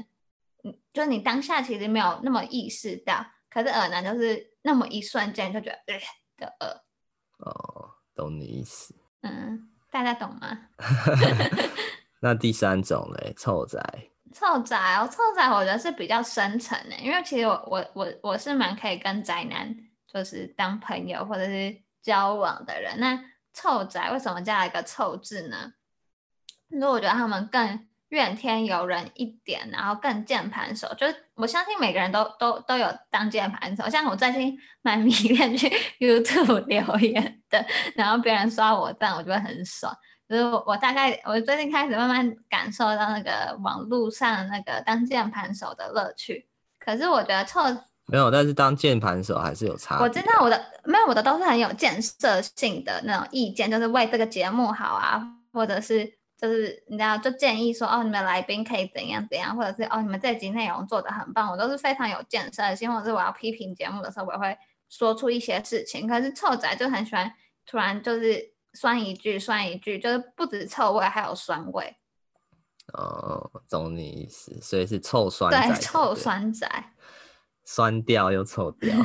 [0.63, 0.73] 嗯。
[0.93, 6.01] 就是你当下其实没有那么意识到，可是耳男就是那么一瞬间就觉得呃
[6.37, 6.81] 的耳。
[7.39, 8.95] 哦，懂你意思。
[9.23, 10.59] 嗯，大家懂吗？
[12.21, 13.79] 那第三种嘞，臭宅。
[14.33, 19.77] 臭宅哦，臭宅我觉得是比较深层的，因为其实我我我我是蛮可以跟宅男
[20.11, 22.99] 就是当朋友或者是交往的人。
[22.99, 23.23] 那
[23.53, 25.75] 臭宅为什么加了一个臭字呢？
[26.71, 27.87] 因为我觉得他们更。
[28.13, 33.89] 怨天尤人一点，然后更键盘手，就是我相信每个人都都都有当键盘手。
[33.89, 35.67] 像我最近蛮迷恋去
[35.99, 37.65] YouTube 留言的，
[37.97, 39.91] 然后别人刷我赞，我就会很爽。
[40.29, 46.47] 就是我，我大概我最近开始慢慢感受到那个网络上那个当键盘手的乐趣。
[46.79, 47.65] 可是我觉得错
[48.09, 49.99] 没有，但是当键盘手还是有差。
[50.01, 56.19] 我知道我的没有，我的都是很有建设性的那种意见，就是为这个节目好啊，或者是。
[56.43, 66.09] 就是你知道，就建议说哦，你们来宾可以怎样怎样，或者是哦，你们这集内容做的很棒，我都是非常有建设性，或者是我要批评节目的时候，我会说出一些事情。
[66.09, 67.33] 可是臭仔就很喜欢
[67.65, 71.97] 突然就是酸一句酸一句，就是不止臭味，还有酸味。
[72.95, 75.69] 哦，懂你意思，所以是臭酸宅。
[75.69, 76.69] 对，臭酸仔，
[77.65, 78.93] 酸掉又臭掉。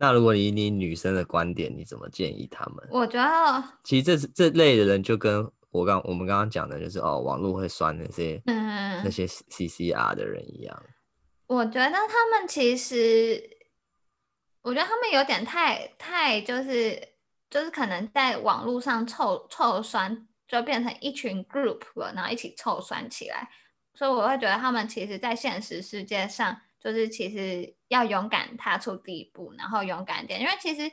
[0.00, 2.88] 那如果以你女生的观点，你怎么建议他们？
[2.90, 10.82] 我觉得，其实这这类的人就跟我刚我们刚刚讲的，就是哦，网络会酸那些，嗯，那些 CCR 的人一样。
[11.48, 13.42] 我觉得他们其实，
[14.62, 17.00] 我觉得他们有点太太就是
[17.50, 23.48] 就是可能在网络上臭臭酸，就变成一群 group 了，然后一起臭酸起来。
[23.94, 26.60] 所以我会觉得他们其实，在现实世界上。
[26.80, 30.90] 就是其实要勇敢踏出第一步，然后勇敢点，因为其实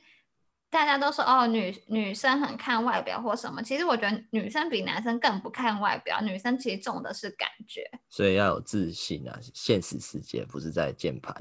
[0.70, 9.40] 大家都说哦，女女生很看外表或什么，其实我觉得女生比男生更不看外表，女生其实重的是感觉，所以要有自信啊！
[9.54, 11.36] 现实世界不是在键盘，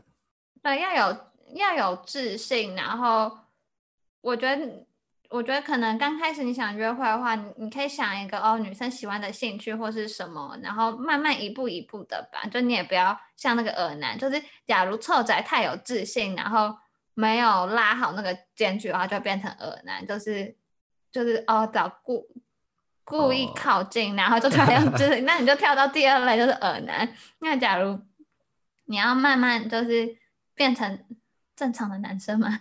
[0.63, 1.21] 对，要有
[1.55, 3.39] 要有自信，然后
[4.21, 4.87] 我觉得。
[5.35, 12.49] 我觉得可能刚开始你想约会的话，你你可以想一个哦，女生喜欢的兴趣或是什么，然后慢慢一步一步的吧。
[12.49, 16.77] 就你也不要像那个耳男，就是假如臭仔太有自信，然后
[17.15, 20.55] 没有拉好那个间距的话，就变成耳男，就是
[21.11, 22.25] 就是哦找故
[23.03, 24.21] 故意靠近，oh.
[24.21, 27.13] 然后就突然 就是那你就跳到第二类就是耳男。
[27.41, 27.99] 那假如
[28.85, 30.17] 你要慢慢就是
[30.55, 31.05] 变成
[31.57, 32.61] 正常的男生嘛，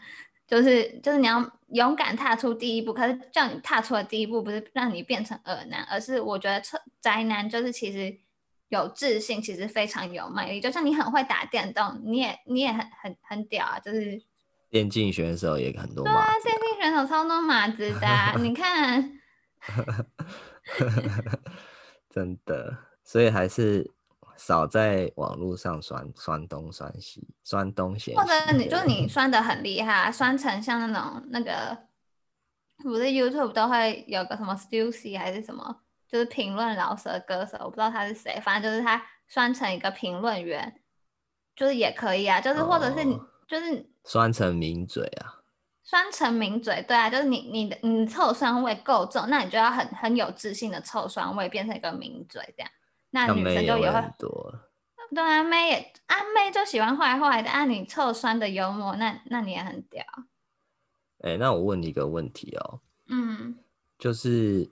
[0.54, 1.44] 就是就是你要。
[1.74, 6.62] 勇敢踏出第一步，可是叫你踏出的第一步，不是让你变成恶男，而是我觉得
[7.02, 8.16] 宅男就是其实
[8.70, 10.62] 有自信，其实非常有魅力。
[10.62, 14.22] 就像你很会打电动，你也你也很很很屌啊，就是
[14.70, 16.14] 电竞选手也很多、啊。
[16.14, 19.20] 对啊，电竞选手超多马子的、啊，你 看，
[22.08, 23.90] 真的，所以还是。
[24.46, 31.78] 少在网络上酸酸东酸西，酸东嫌西，或者你就你 酸的很厉害，酸成像那种那个，
[32.84, 40.82] 我的 YouTube 都会有个什么 Stussy 还是什么，就是评论饶舌歌手，我不知道他是谁，反正就是他酸成一个评论员，
[41.56, 45.40] 就是也可以啊，就是或者是你、哦、就是酸成名嘴啊，
[45.84, 52.70] 酸成名嘴，对啊，就是你你的你臭酸味够重，那你就要很很有自信的臭酸味变成一个名嘴这样。
[53.14, 54.02] 那女生就也会，
[55.14, 60.04] 对啊，妹也阿妹就喜欢坏坏的，啊你臭酸的幽默，那那你也很屌。
[61.20, 63.56] 哎、欸，那我问你一个问题哦，嗯，
[64.00, 64.68] 就是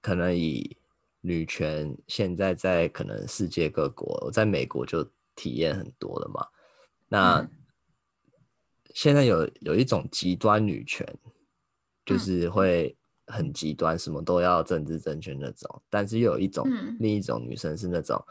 [0.00, 0.78] 可能以
[1.20, 6.48] 女权现在在可能世界各国，我在美国就体验很多了嘛。
[7.08, 7.50] 那、嗯、
[8.94, 11.06] 现在有有一种极端女权，
[12.06, 12.96] 就是会
[13.26, 15.82] 很极端，什么都要政治正确那种。
[15.90, 18.22] 但是又有一种、嗯、另一种女生是那种，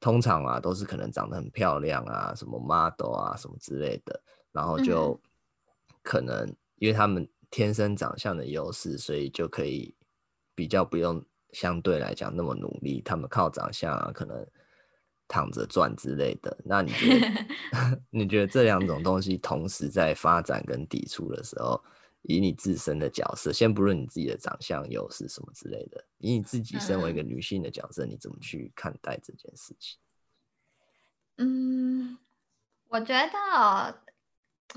[0.00, 4.20] 通常啊都是可能长得很漂亮啊，什么 model 啊什么之类的，
[4.52, 5.20] 然后就
[6.02, 6.46] 可能
[6.76, 9.94] 因为他们天生长相的优势，所以就可以
[10.54, 11.24] 比较不用。
[11.54, 14.46] 相对来讲那么努力，他们靠长相啊，可能
[15.26, 16.54] 躺着赚之类的。
[16.62, 17.26] 那你觉得
[18.10, 21.82] 你觉得这两种东西同时在发展跟抵触的时候，
[22.22, 29.98] 以你自身的角色，先不论你自己的长相优势什么之类的，以你自己身为一个女性的角色，嗯、你怎么去看待这件事情？
[31.36, 32.18] 嗯，
[32.88, 34.02] 我觉得，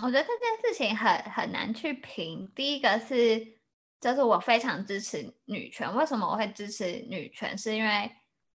[0.02, 2.52] 我觉得这件事情很很难去评。
[2.56, 3.60] 第一个是。
[4.02, 5.96] 就是我非常支持女权。
[5.96, 7.56] 为什么我会支持女权？
[7.56, 8.12] 是因为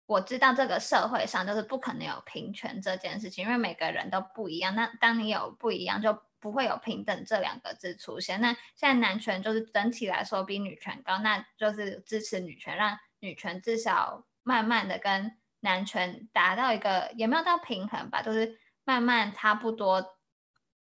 [0.07, 4.77] 我知道这个社会上就是不可能有平权这件事情，因为每个人都不一样。
[4.77, 8.41] 那当你有不一样，就不会有平等这两个字出现。
[8.41, 20.19] 那现在男权就是整体来说比女权高，那就是支持女权，让女权至少慢慢的跟男权达到一个也没有到平衡吧，就是慢慢差不多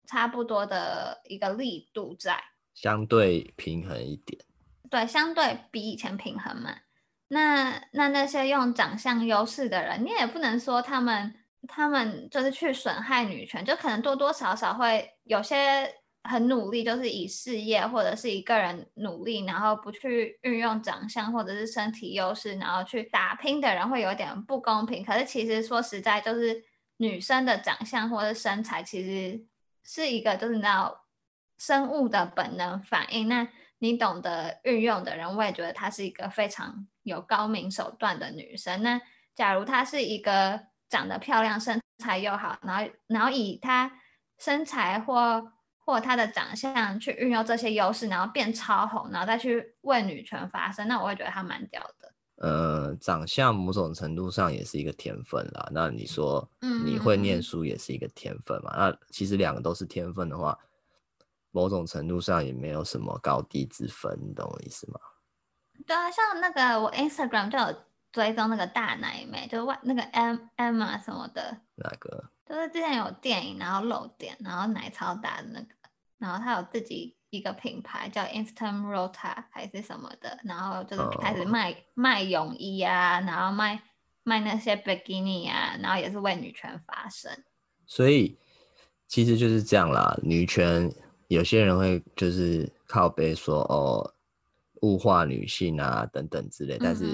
[0.08, 2.42] 差不多的一个力度在，
[2.74, 4.44] 相对平衡一点。
[4.90, 6.74] 对，相对比以前平衡嘛。
[7.28, 11.34] 那那那些用长相优势的人，你也不能说他们
[11.68, 15.94] 他们就是去损害女权，就可能多多少少会有些
[16.24, 25.04] 很努力，就是以事业或者是一个人努力，然后不去运用长相或者是身体优势，然后去打拼的人会有点不公平。
[25.04, 26.62] 可是其实说实在，就是
[26.98, 29.44] 女生的长相或者身材，其实
[29.84, 31.06] 是一个就是你知道
[31.58, 33.28] 生物的本能反应。
[33.28, 33.48] 那
[33.78, 38.82] 你懂得运用的人，我也觉得她是一个非常有高明手段的女生。
[38.82, 39.00] 那
[39.34, 40.60] 假如她是一个
[40.92, 43.90] 长得漂亮、身材又好，然后然后以她
[44.38, 52.12] 身材或或她的长相去运用这些优势，然后变超红，然后再去为女权发声，那我会觉得她蛮屌的。
[52.36, 55.68] 呃，长相某种程度上也是一个天分啦。
[55.72, 56.46] 那你说，
[56.84, 58.72] 你会念书也是一个天分嘛？
[58.76, 60.58] 嗯、那其实两个都是天分的话。
[61.54, 64.98] 某种程度上也没有什么高低之分，你懂我意思吗？
[65.86, 67.76] 对啊，像那个我 Instagram 就有
[68.12, 71.58] 追踪那个大奶妹，就是外那个 M M 啊什么的。
[71.76, 72.30] 哪个？
[72.46, 75.68] 就是之前有电影，然后露点，然后奶超大的那个，
[76.18, 83.82] 然后他有自己一个品牌叫 Instant Rota 还是什么的，然后就是开始卖、哦、卖泳衣啊，然后卖
[84.22, 87.32] 卖那些 bikini 啊，然后也是为女权发声。
[87.86, 88.38] 所以
[89.08, 90.92] 其实就是这样啦，女权。
[91.28, 94.14] 有些人会就是靠背说哦，
[94.82, 97.06] 物化女性啊等等之类，但是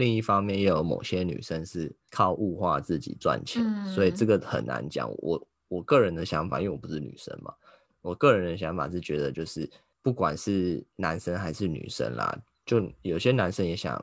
[0.00, 5.10] 另一方面又有某些女生是靠物化自己赚钱，嗯、所以这个很难讲。
[5.18, 7.52] 我我个人的想法，因为我不是女生嘛，
[8.00, 9.68] 我个人的想法是觉得就是
[10.00, 12.34] 不管是男生还是女生啦，
[12.64, 14.02] 就有些男生也想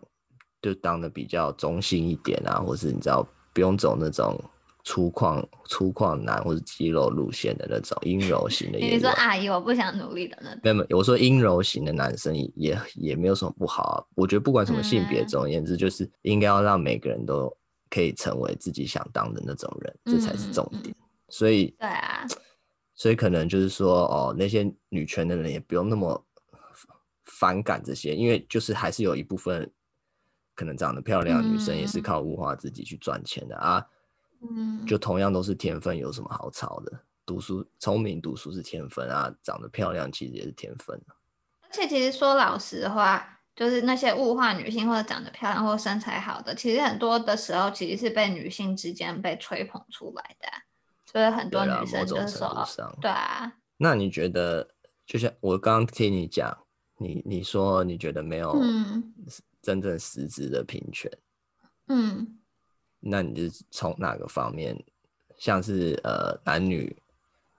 [0.61, 4.39] 就当的比较中性一点啊，或是你知道不用走那种。
[4.87, 10.61] 粗犷粗犷男或者肌肉路线的那种阴柔型的， 你说阿姨，我不想努力的那种。
[10.63, 13.95] 没有，我说阴柔型的男生也也没有什么不好啊。
[14.15, 17.53] 我觉得不管什么性别，总而言之，就是应该要让每个人都
[17.89, 20.95] 可以成为自己想当的那种人，嗯、这才是重点。
[21.27, 22.25] 所以，对啊，
[22.95, 26.25] 所以可能就是说，哦，那些女权的人也不用那么
[27.25, 29.69] 反感这些，因为就是还是有一部分
[30.55, 33.79] 可能长得漂亮的女生也是靠物化自己去赚钱的啊。
[33.79, 33.85] 嗯，
[34.85, 36.99] 就同样都是天分，有什么好吵的？
[37.25, 40.97] 读书聪明，读书是天分啊，长得漂亮其实也是天分。
[41.61, 50.47] 而且其实说老实话，就是那些物化女性或者长得漂亮或身材好的，其实很多的时候其实是被女性之间被吹捧出来的。
[51.05, 52.65] 所以很多女生就是说，
[53.01, 53.51] 对啊。
[53.75, 54.69] 那你觉得，
[55.05, 56.57] 就像我刚刚听你讲，
[56.97, 58.57] 你你说你觉得没有
[59.61, 61.11] 真正实质的平权，
[61.87, 62.36] 嗯。
[63.01, 64.75] 嗯那你是从哪个方面，
[65.37, 66.95] 像是呃男女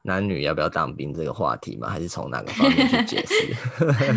[0.02, 1.88] 男女要不要当兵这个话题吗？
[1.88, 3.54] 还是从哪个方面去解释？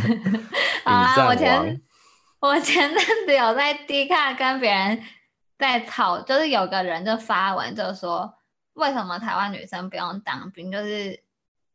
[0.84, 1.82] 好啊，我前
[2.40, 5.04] 我前阵子有在 D 卡跟别人
[5.60, 8.34] 在吵，就是有个人就发文就说，
[8.74, 10.72] 为什么台湾女生不用当兵？
[10.72, 11.24] 就是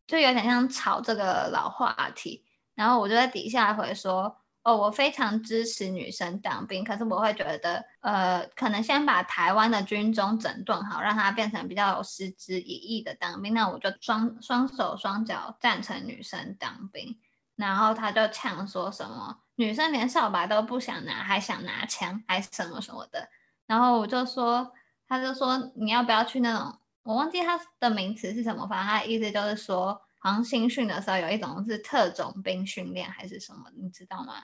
[0.08, 2.44] 就有点像吵这个老话题。
[2.74, 4.36] 然后我就在底下回说，
[4.66, 17.16] 哦，我非常支持女生当兵，可是我会觉得，呃，可能先把台湾的军中整顿好，让它变成比较有实质意义的当兵，那我就双双手双脚赞成女生当兵。
[17.54, 23.28] 然后他就呛说什么，女生连扫把都不想拿，还想拿枪，还什么什么的。
[23.68, 24.72] 然后我就说，
[25.06, 34.34] 他就说你要不要去那种，我忘记他的名词是什么，反正他的意思就是说，好像新训的时候有一种是特种兵训练还是什么，你知道吗？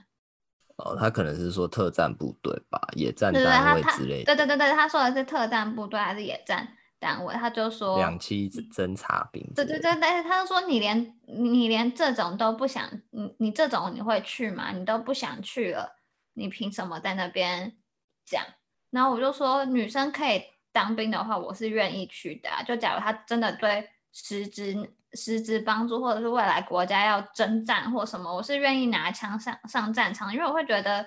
[0.85, 4.35] 哦，他可能是说特战部队吧，野战单位之类的。
[4.35, 6.67] 对对对对，他说的是特战部队还是野战
[6.99, 7.33] 单位？
[7.35, 9.43] 他就说两栖侦察兵。
[9.55, 14.73] 对对对，但是他就说你连你连这种都不想，你你这种你会去吗？
[14.73, 15.97] 你都不想去了，
[16.35, 17.77] 你凭什么在那边
[18.25, 18.45] 讲？
[18.91, 22.63] 然后我就说，女生可以当兵的话，我是愿意去的啊。
[22.63, 24.93] 就假如他真的对实质。
[25.15, 31.07] 实质帮助，或者是未来国家要征战或什么，我是愿意拿枪上上战场，因为我会觉得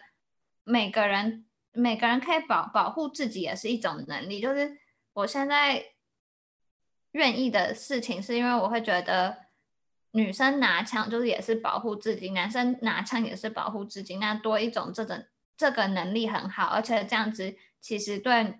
[0.64, 4.39] 每个人每个人可以保保护自己也是一种能力。
[4.39, 4.78] 就是
[5.14, 5.84] 我现在
[7.12, 9.38] 愿意的事情，是因为我会觉得
[10.12, 15.26] 女生拿枪就是也是保护自己，男生拿枪也是保护自己，那多一种这种
[15.58, 18.60] 这个能力很好，而且这样子其实对。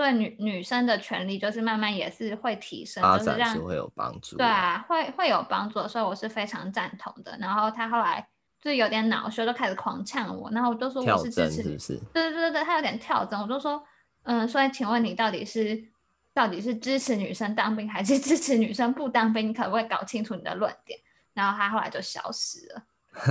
[0.00, 4.38] 对女女生的权利，就是慢慢也是会提升，就是让是会有帮助。
[4.38, 7.36] 对啊，会会有帮助，所以我是非常赞同的。
[7.38, 8.26] 然后他后来
[8.62, 10.50] 就有点恼羞，就开始狂呛我。
[10.52, 12.00] 然后我就说我是支持，是不是？
[12.14, 13.38] 对对对对，他有点跳针。
[13.38, 13.84] 我就说，
[14.22, 15.84] 嗯，所以请问你到底是
[16.32, 19.50] 到底是支持女生当兵，还是支持女生不当兵？
[19.50, 20.98] 你可不可以搞清楚你的论点？
[21.34, 22.82] 然后他后来就消失了，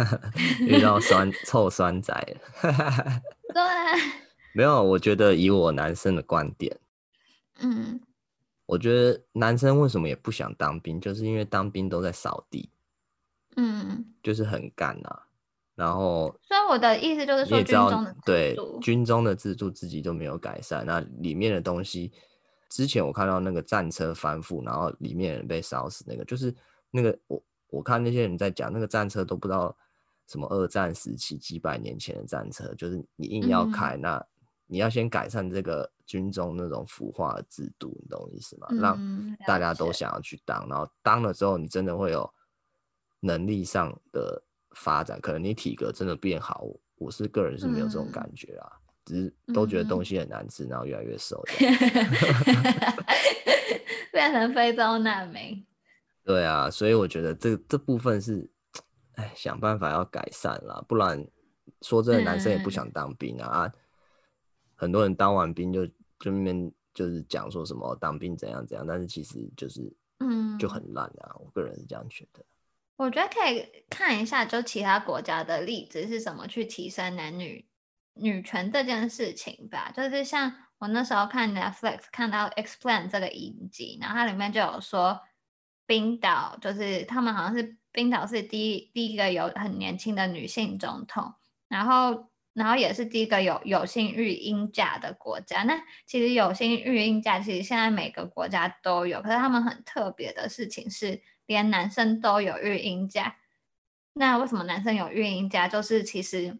[0.61, 2.71] 遇到酸 臭酸仔了。
[3.51, 4.28] 对。
[4.51, 6.75] 没有，我觉得以我男生的观点，
[7.59, 8.01] 嗯，
[8.65, 12.69] 我觉得男生为什么也不想当兵，就是因为当兵都在扫地，
[13.55, 15.23] 嗯，就是很干呐、啊。
[15.75, 22.11] 然后，所以我的意思就是说，军中的对军中的制度自己都没有改善，那里面的东西，
[22.69, 26.53] 之前我看到那个战车翻覆，然后里面人被烧死，那个就是
[26.91, 29.73] 那个我我看那些人在讲那个战车都不知道
[30.27, 34.25] 什么二战时期几百年前的战车，就是你硬要开、嗯、那。
[34.71, 38.67] 你要先改善这个军中那种腐化的制度，你懂我意思吗？
[38.69, 42.31] 嗯、让大家都想要去当，然后当了之后，你真的会有
[43.19, 44.39] 能力上的
[44.75, 46.67] 发展，可能你体格真的变好。
[46.97, 51.43] 我是个人是没有这种感觉啊，嗯、只是都觉得东西很难吃，然后越来越瘦，
[54.13, 55.65] 变成非洲难民。
[56.23, 58.47] 对啊，所以我觉得这这部分是，
[59.15, 61.25] 哎，想办法要改善啦，不然
[61.81, 63.65] 说真的，男生也不想当兵啊。
[63.65, 63.79] 嗯
[64.79, 72.41] 很多人当完兵就就那边就是讲说什么当兵怎样怎样，但是其实就是嗯就很烂啊，我个人是这样觉得。
[72.95, 77.67] 我觉得可以看一下，就其他国家的例子是怎么去提升男女
[78.13, 79.91] 女权这件事情吧。
[79.93, 85.19] 就是像我那时候看 Netflix 看到《Explain》这个影集，然后它里面就有说
[85.85, 91.33] 冰岛，就是他们好像是冰岛是第一第一个有很年轻的女性总统，
[91.67, 92.28] 然后。
[92.59, 95.63] 然后也是第一个有有薪育婴假的国家。
[95.63, 99.21] 那其实有薪育婴假，其实现在每个国家都有。
[99.21, 103.37] 可是他们很特别的事情是，连男生都有育婴假。
[104.11, 105.69] 那为什么男生有育婴假？
[105.69, 106.59] 就是其实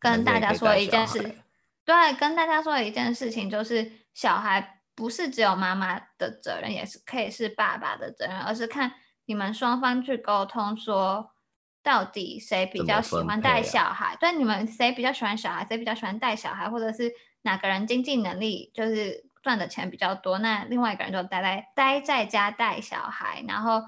[0.00, 1.36] 跟大家说一件事，
[1.84, 8.92] 对，跟大家说一件事情，就是小孩不是只有妈妈的责任，也是可以是爸爸的责任，而是看
[9.26, 11.30] 你们双方去沟通说。
[11.82, 14.12] 到底谁比较喜欢带小孩？
[14.12, 15.66] 啊、对，你们谁比较喜欢小孩？
[15.68, 16.68] 谁比较喜欢带小孩？
[16.68, 17.10] 或者是
[17.42, 20.38] 哪个人经济能力就是赚的钱比较多？
[20.40, 23.42] 那另外一个人就待在待在家带小孩。
[23.48, 23.82] 然后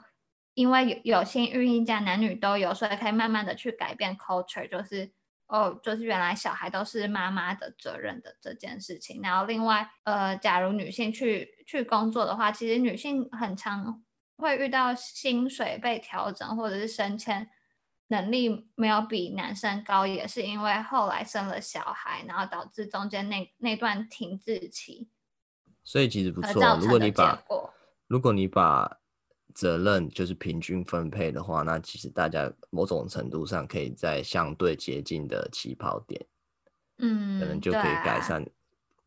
[0.54, 5.12] 因为有有薪育婴假，男女都有，所以可以慢慢的去改变 culture，就是
[5.48, 9.20] 哦，就是原来小孩都是妈妈的责任的这件事情。
[9.22, 14.02] 然后另外呃，假如女性去去工作的话，其实女性很常
[14.38, 17.50] 会遇到薪水被调整或者是升迁。
[18.12, 25.08] 能力没有比男生高，也是因为后来生了小孩，然后导致中间那那段停滞期。
[25.82, 27.42] 所以其实不错，如果你把
[28.06, 28.98] 如果你把
[29.54, 36.22] 责任就是平均分配的话，那其实大家某种程度上可以在相对接近的起跑点，
[36.98, 38.42] 嗯，可能就可以改善。
[38.42, 38.46] 啊、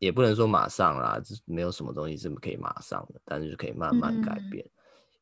[0.00, 4.64] 也不能说马上啦，这没有什么东西是可以马上的，但是就可以慢慢改变。
[4.64, 4.70] 嗯、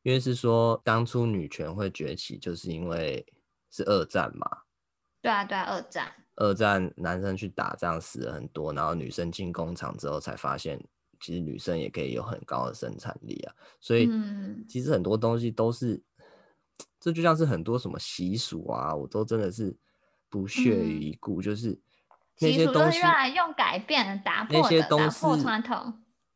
[0.01, 3.23] 因为是说当初女权会崛起，就是因为。
[3.75, 4.47] 是二战嘛？
[5.21, 6.11] 对啊，对啊，二战。
[6.37, 10.77] 二战男生去打仗死了很多，然后女生进工厂之后才发现，
[11.19, 13.53] 其实女生也可以有很高的生产力啊。
[13.79, 14.09] 所以，
[14.67, 16.25] 其实很多东西都是，嗯、
[16.99, 19.75] 这就像是很多什么习俗啊，我都真的是
[20.29, 21.79] 不屑于一顾，嗯、就是
[22.39, 25.25] 那些东西用来用改变打破那些东西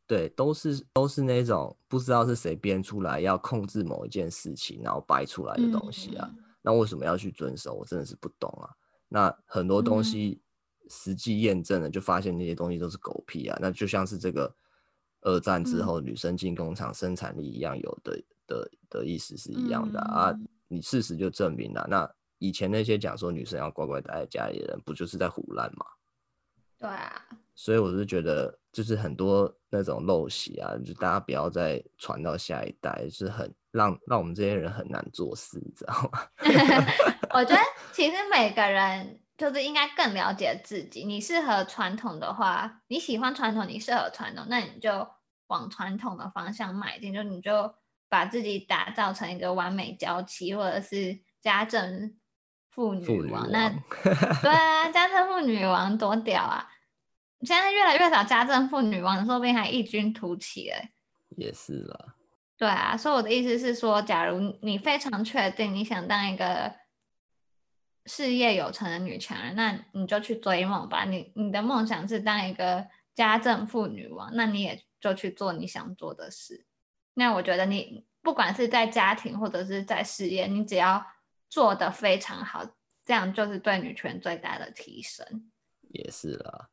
[0.06, 6.28] 对，都是都是那种不知道是谁编出来要控制某一件事情，然后掰出来的东西啊。
[6.32, 7.74] 嗯、那为什么要去遵守？
[7.74, 8.70] 我真的是不懂啊。
[9.08, 10.40] 那很多东西
[10.88, 13.58] 实际验证了，就发现那些东西都是狗屁啊。
[13.60, 14.54] 那就像是这个
[15.22, 20.30] 二战之后女生进工厂生产力一样，有的的的意思是一样的啊。
[20.30, 22.10] 嗯、你事实就证明了那。
[22.42, 25.84] 以前那些讲说女生要乖乖待在家里的人，不就是在胡乱吗？
[26.78, 27.22] 对啊，
[27.54, 36.26] 所以我是觉得，就是很多那种陋习啊，就大家不要再传到下一代，就是很让让我们这些人很难做事，你知道吗？
[37.34, 37.60] 我觉得
[37.92, 41.04] 其实每个人就是应该更了解自己。
[41.04, 45.08] 你适合传统的话，你喜欢传统，你适合传统，那你就
[45.46, 47.74] 往传统的方向迈进，就你就
[48.08, 52.14] 把自己打造成一个完美娇妻，或者是家政。
[52.72, 53.68] 妇女王，女王那
[54.40, 56.68] 对啊，家政妇女王多屌啊！
[57.40, 60.92] 现在越来越少家政妇女王，说不定还异军突起哎。
[61.36, 62.14] 也是啦。
[62.60, 66.72] 对啊，所以我的意思是说，假如你非常确定你想当一个
[68.04, 71.06] 事业有成的女强人，那你就去追梦吧。
[71.06, 76.66] 你你的梦想是当一个家政妇女王，那你也就去做你想做的事。
[77.14, 81.04] 那我觉得你不管是在家庭或者是在事业，你只要。
[81.52, 82.64] 做得非常好，
[83.04, 85.50] 这样就是对女权最大的提升。
[85.88, 86.68] 也是啦，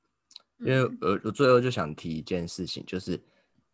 [0.60, 3.20] 因为我我最后就想提一件事情，就是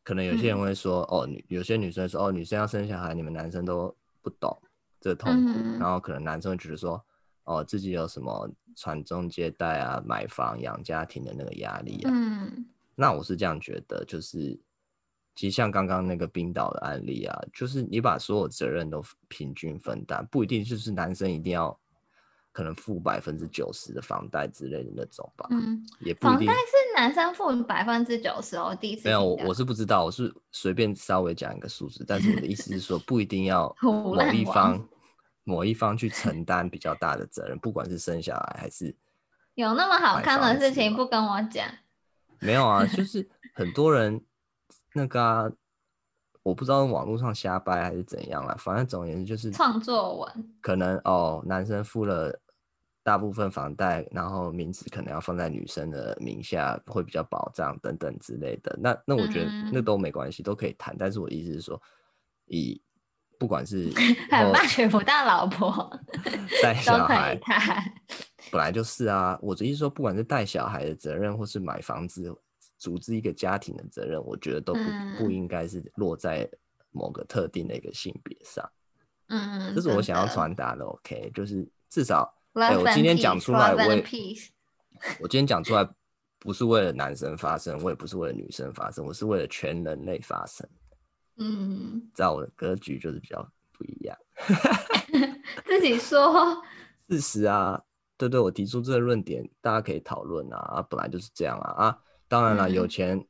[0.04, 4.56] 可能有些人会说，嗯、哦，女有些女生说，哦，女生要生小孩，你们男生都不懂
[5.00, 7.04] 这个痛苦，嗯、然后可能男生会觉得说，
[7.46, 12.12] 哦，自己有什么传宗接代啊、买房养家庭的那个压力啊。
[12.14, 14.60] 嗯，那我是这样觉得，就是。
[15.36, 21.76] 其实像刚刚那个冰岛的案例啊，就是你把所有责任都平均分担，不一定就是男生一定要
[22.52, 25.48] 可能付百分之九十的房贷之类的那种吧。
[25.50, 26.46] 嗯，也不一定。
[26.46, 29.08] 房贷是男生付百分之九十哦，第一次。
[29.08, 34.88] 没有，我我是不知道，我是随便稍微讲一个数字，但是我的意思是说， 不一定要某一方
[35.44, 38.96] 某一方去承担比较大的责任，不管是生下来还是
[39.56, 41.66] 有那么好看的事情不跟我讲。
[42.40, 44.22] 没有啊， 就是很多人。
[44.96, 45.52] 那个啊，
[46.44, 52.40] 我不知道网络上瞎掰还是怎样啦，反正总而言之就是创作文，可能哦，男生付了
[53.04, 58.76] 大部分房贷，然后名字可能要放在女生的名下，会比较保障等等之类的。
[58.82, 60.96] 那那我觉得那都没关系，嗯、都可以谈。
[60.98, 61.80] 但是我意思是说，
[62.46, 62.82] 以
[63.38, 63.92] 不管是
[64.32, 66.00] 很怕娶不到老婆，
[66.64, 67.40] 带小孩，
[68.52, 69.38] 本来就是啊。
[69.42, 72.34] 我的意思说，不管是带小孩的责任，或是买房子。
[72.80, 76.46] 组织一个家庭的责任，我觉得都不、嗯、不应该是落在
[76.92, 78.70] 某个特定的一个性别上。
[79.28, 80.80] 嗯，这是我想要传达的。
[80.80, 84.04] 的 OK，就是至少，哎、欸，我今天讲出来，我也，
[85.22, 85.88] 我今天讲出来
[86.40, 90.68] 不是为了男生发声，我也不是为了女生发声，我是为了全人类发声。
[91.38, 93.42] 嗯，在我的格局就是比较
[93.72, 94.18] 不一样。
[95.66, 96.62] 自己说。
[97.10, 97.82] 事实啊，
[98.18, 100.58] 对对，我提出这个论点，大家可以讨论啊。
[100.58, 102.00] 啊，本来就是这样啊啊。
[102.28, 103.24] 当然了，有钱，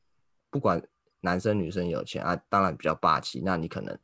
[0.49, 0.81] 不管
[1.21, 3.41] 男生女生有钱啊，当然比较霸气。
[3.43, 3.97] 那你可能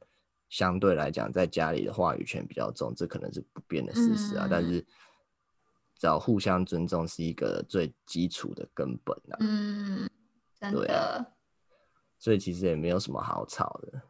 [0.50, 4.48] 相对来讲，在家里的话语权比较重，这可能是不变的事实啊。
[4.48, 4.86] 嗯、但是，
[6.00, 9.38] 只要互相尊重是一个最基础的根本啊。
[9.42, 10.10] 嗯，
[10.60, 10.98] 真的。
[10.98, 11.22] 啊。
[12.18, 14.02] 所以其实也没有什么好吵的。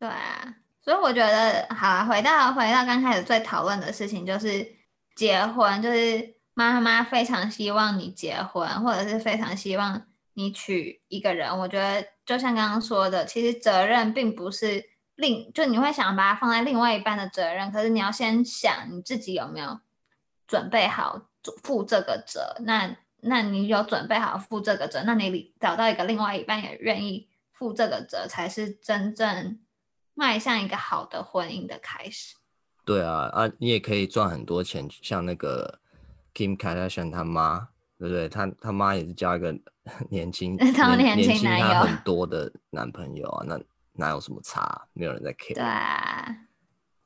[0.00, 4.66] 对啊，所以我觉得，好，回到回到刚开始最讨论的事情，就是
[5.14, 6.36] 结婚，就是。
[6.58, 11.56] 妈妈非常希望你结婚，或者是非常希望你娶一个人。
[11.56, 14.84] 我觉得就像刚刚说的，其实责任并不是
[15.14, 19.78] 另，就你会想把它放在另外一半的责任，可是你要先想你自己有没有
[20.48, 21.28] 准备好
[21.62, 22.56] 负这个责。
[22.64, 29.60] 那那你有准备好负这个责，那你找到一个另外一半也愿意负这个责，才是真正
[30.14, 32.34] 迈向一个好的婚姻的开始。
[32.84, 35.78] 对啊，啊，你也可以赚很多钱，像那个。
[36.34, 37.68] Kim Kardashian 他妈，
[37.98, 38.28] 对不对？
[38.28, 39.52] 他他妈也是交一个
[40.08, 40.72] 年轻、年
[41.16, 43.60] 年轻他很多的男朋友啊，那
[43.94, 44.86] 哪有什么差？
[44.92, 45.54] 没有人在 care。
[45.54, 46.36] 对啊，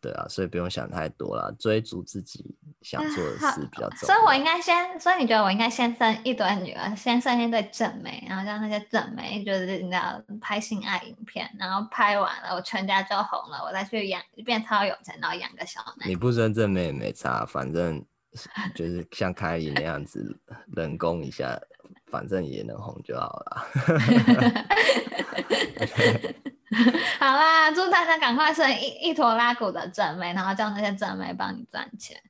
[0.02, 4.14] 对啊，所以不用想太多了，追逐自己想做的事比较重要。
[4.14, 16.08] 所以我应该先，所以你觉得我应该先生一堆女儿，先生一对正妹，然后让那些正妹就是你知道拍性爱影片，然后拍完了我全家就红了，我再去养，变超有钱，然后养个小男。
[16.08, 18.04] 你不生正妹也没差，反正。
[18.74, 20.40] 就是像凯莉那样子
[20.74, 21.54] 人工一下，
[22.12, 23.66] 反正也能红就好了。
[27.18, 32.22] 好啦，祝大家赶快生一一坨拉骨的正妹，然后叫那些正妹帮你赚钱。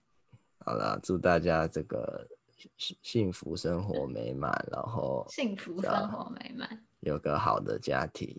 [0.64, 2.28] 好了，祝大家这个
[2.76, 8.36] 幸幸福生活美满，然后幸福生活美满，有个好的家庭，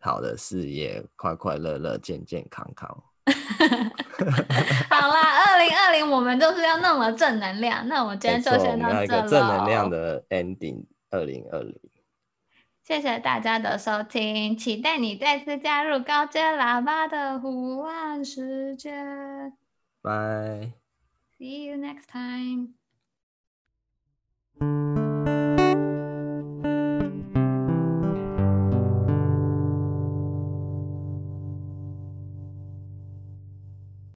[0.00, 3.04] 好的事业，快快乐乐，健健康康。
[4.90, 11.74] 好啦二零二零我们就是要弄了正能量那我们今天就先到这了正能量的 ending 二零二零。
[12.82, 19.52] 谢谢大家的收听期待你再次加入高阶喇叭的胡岸时间。
[20.02, 20.72] bye
[21.38, 22.74] see you next time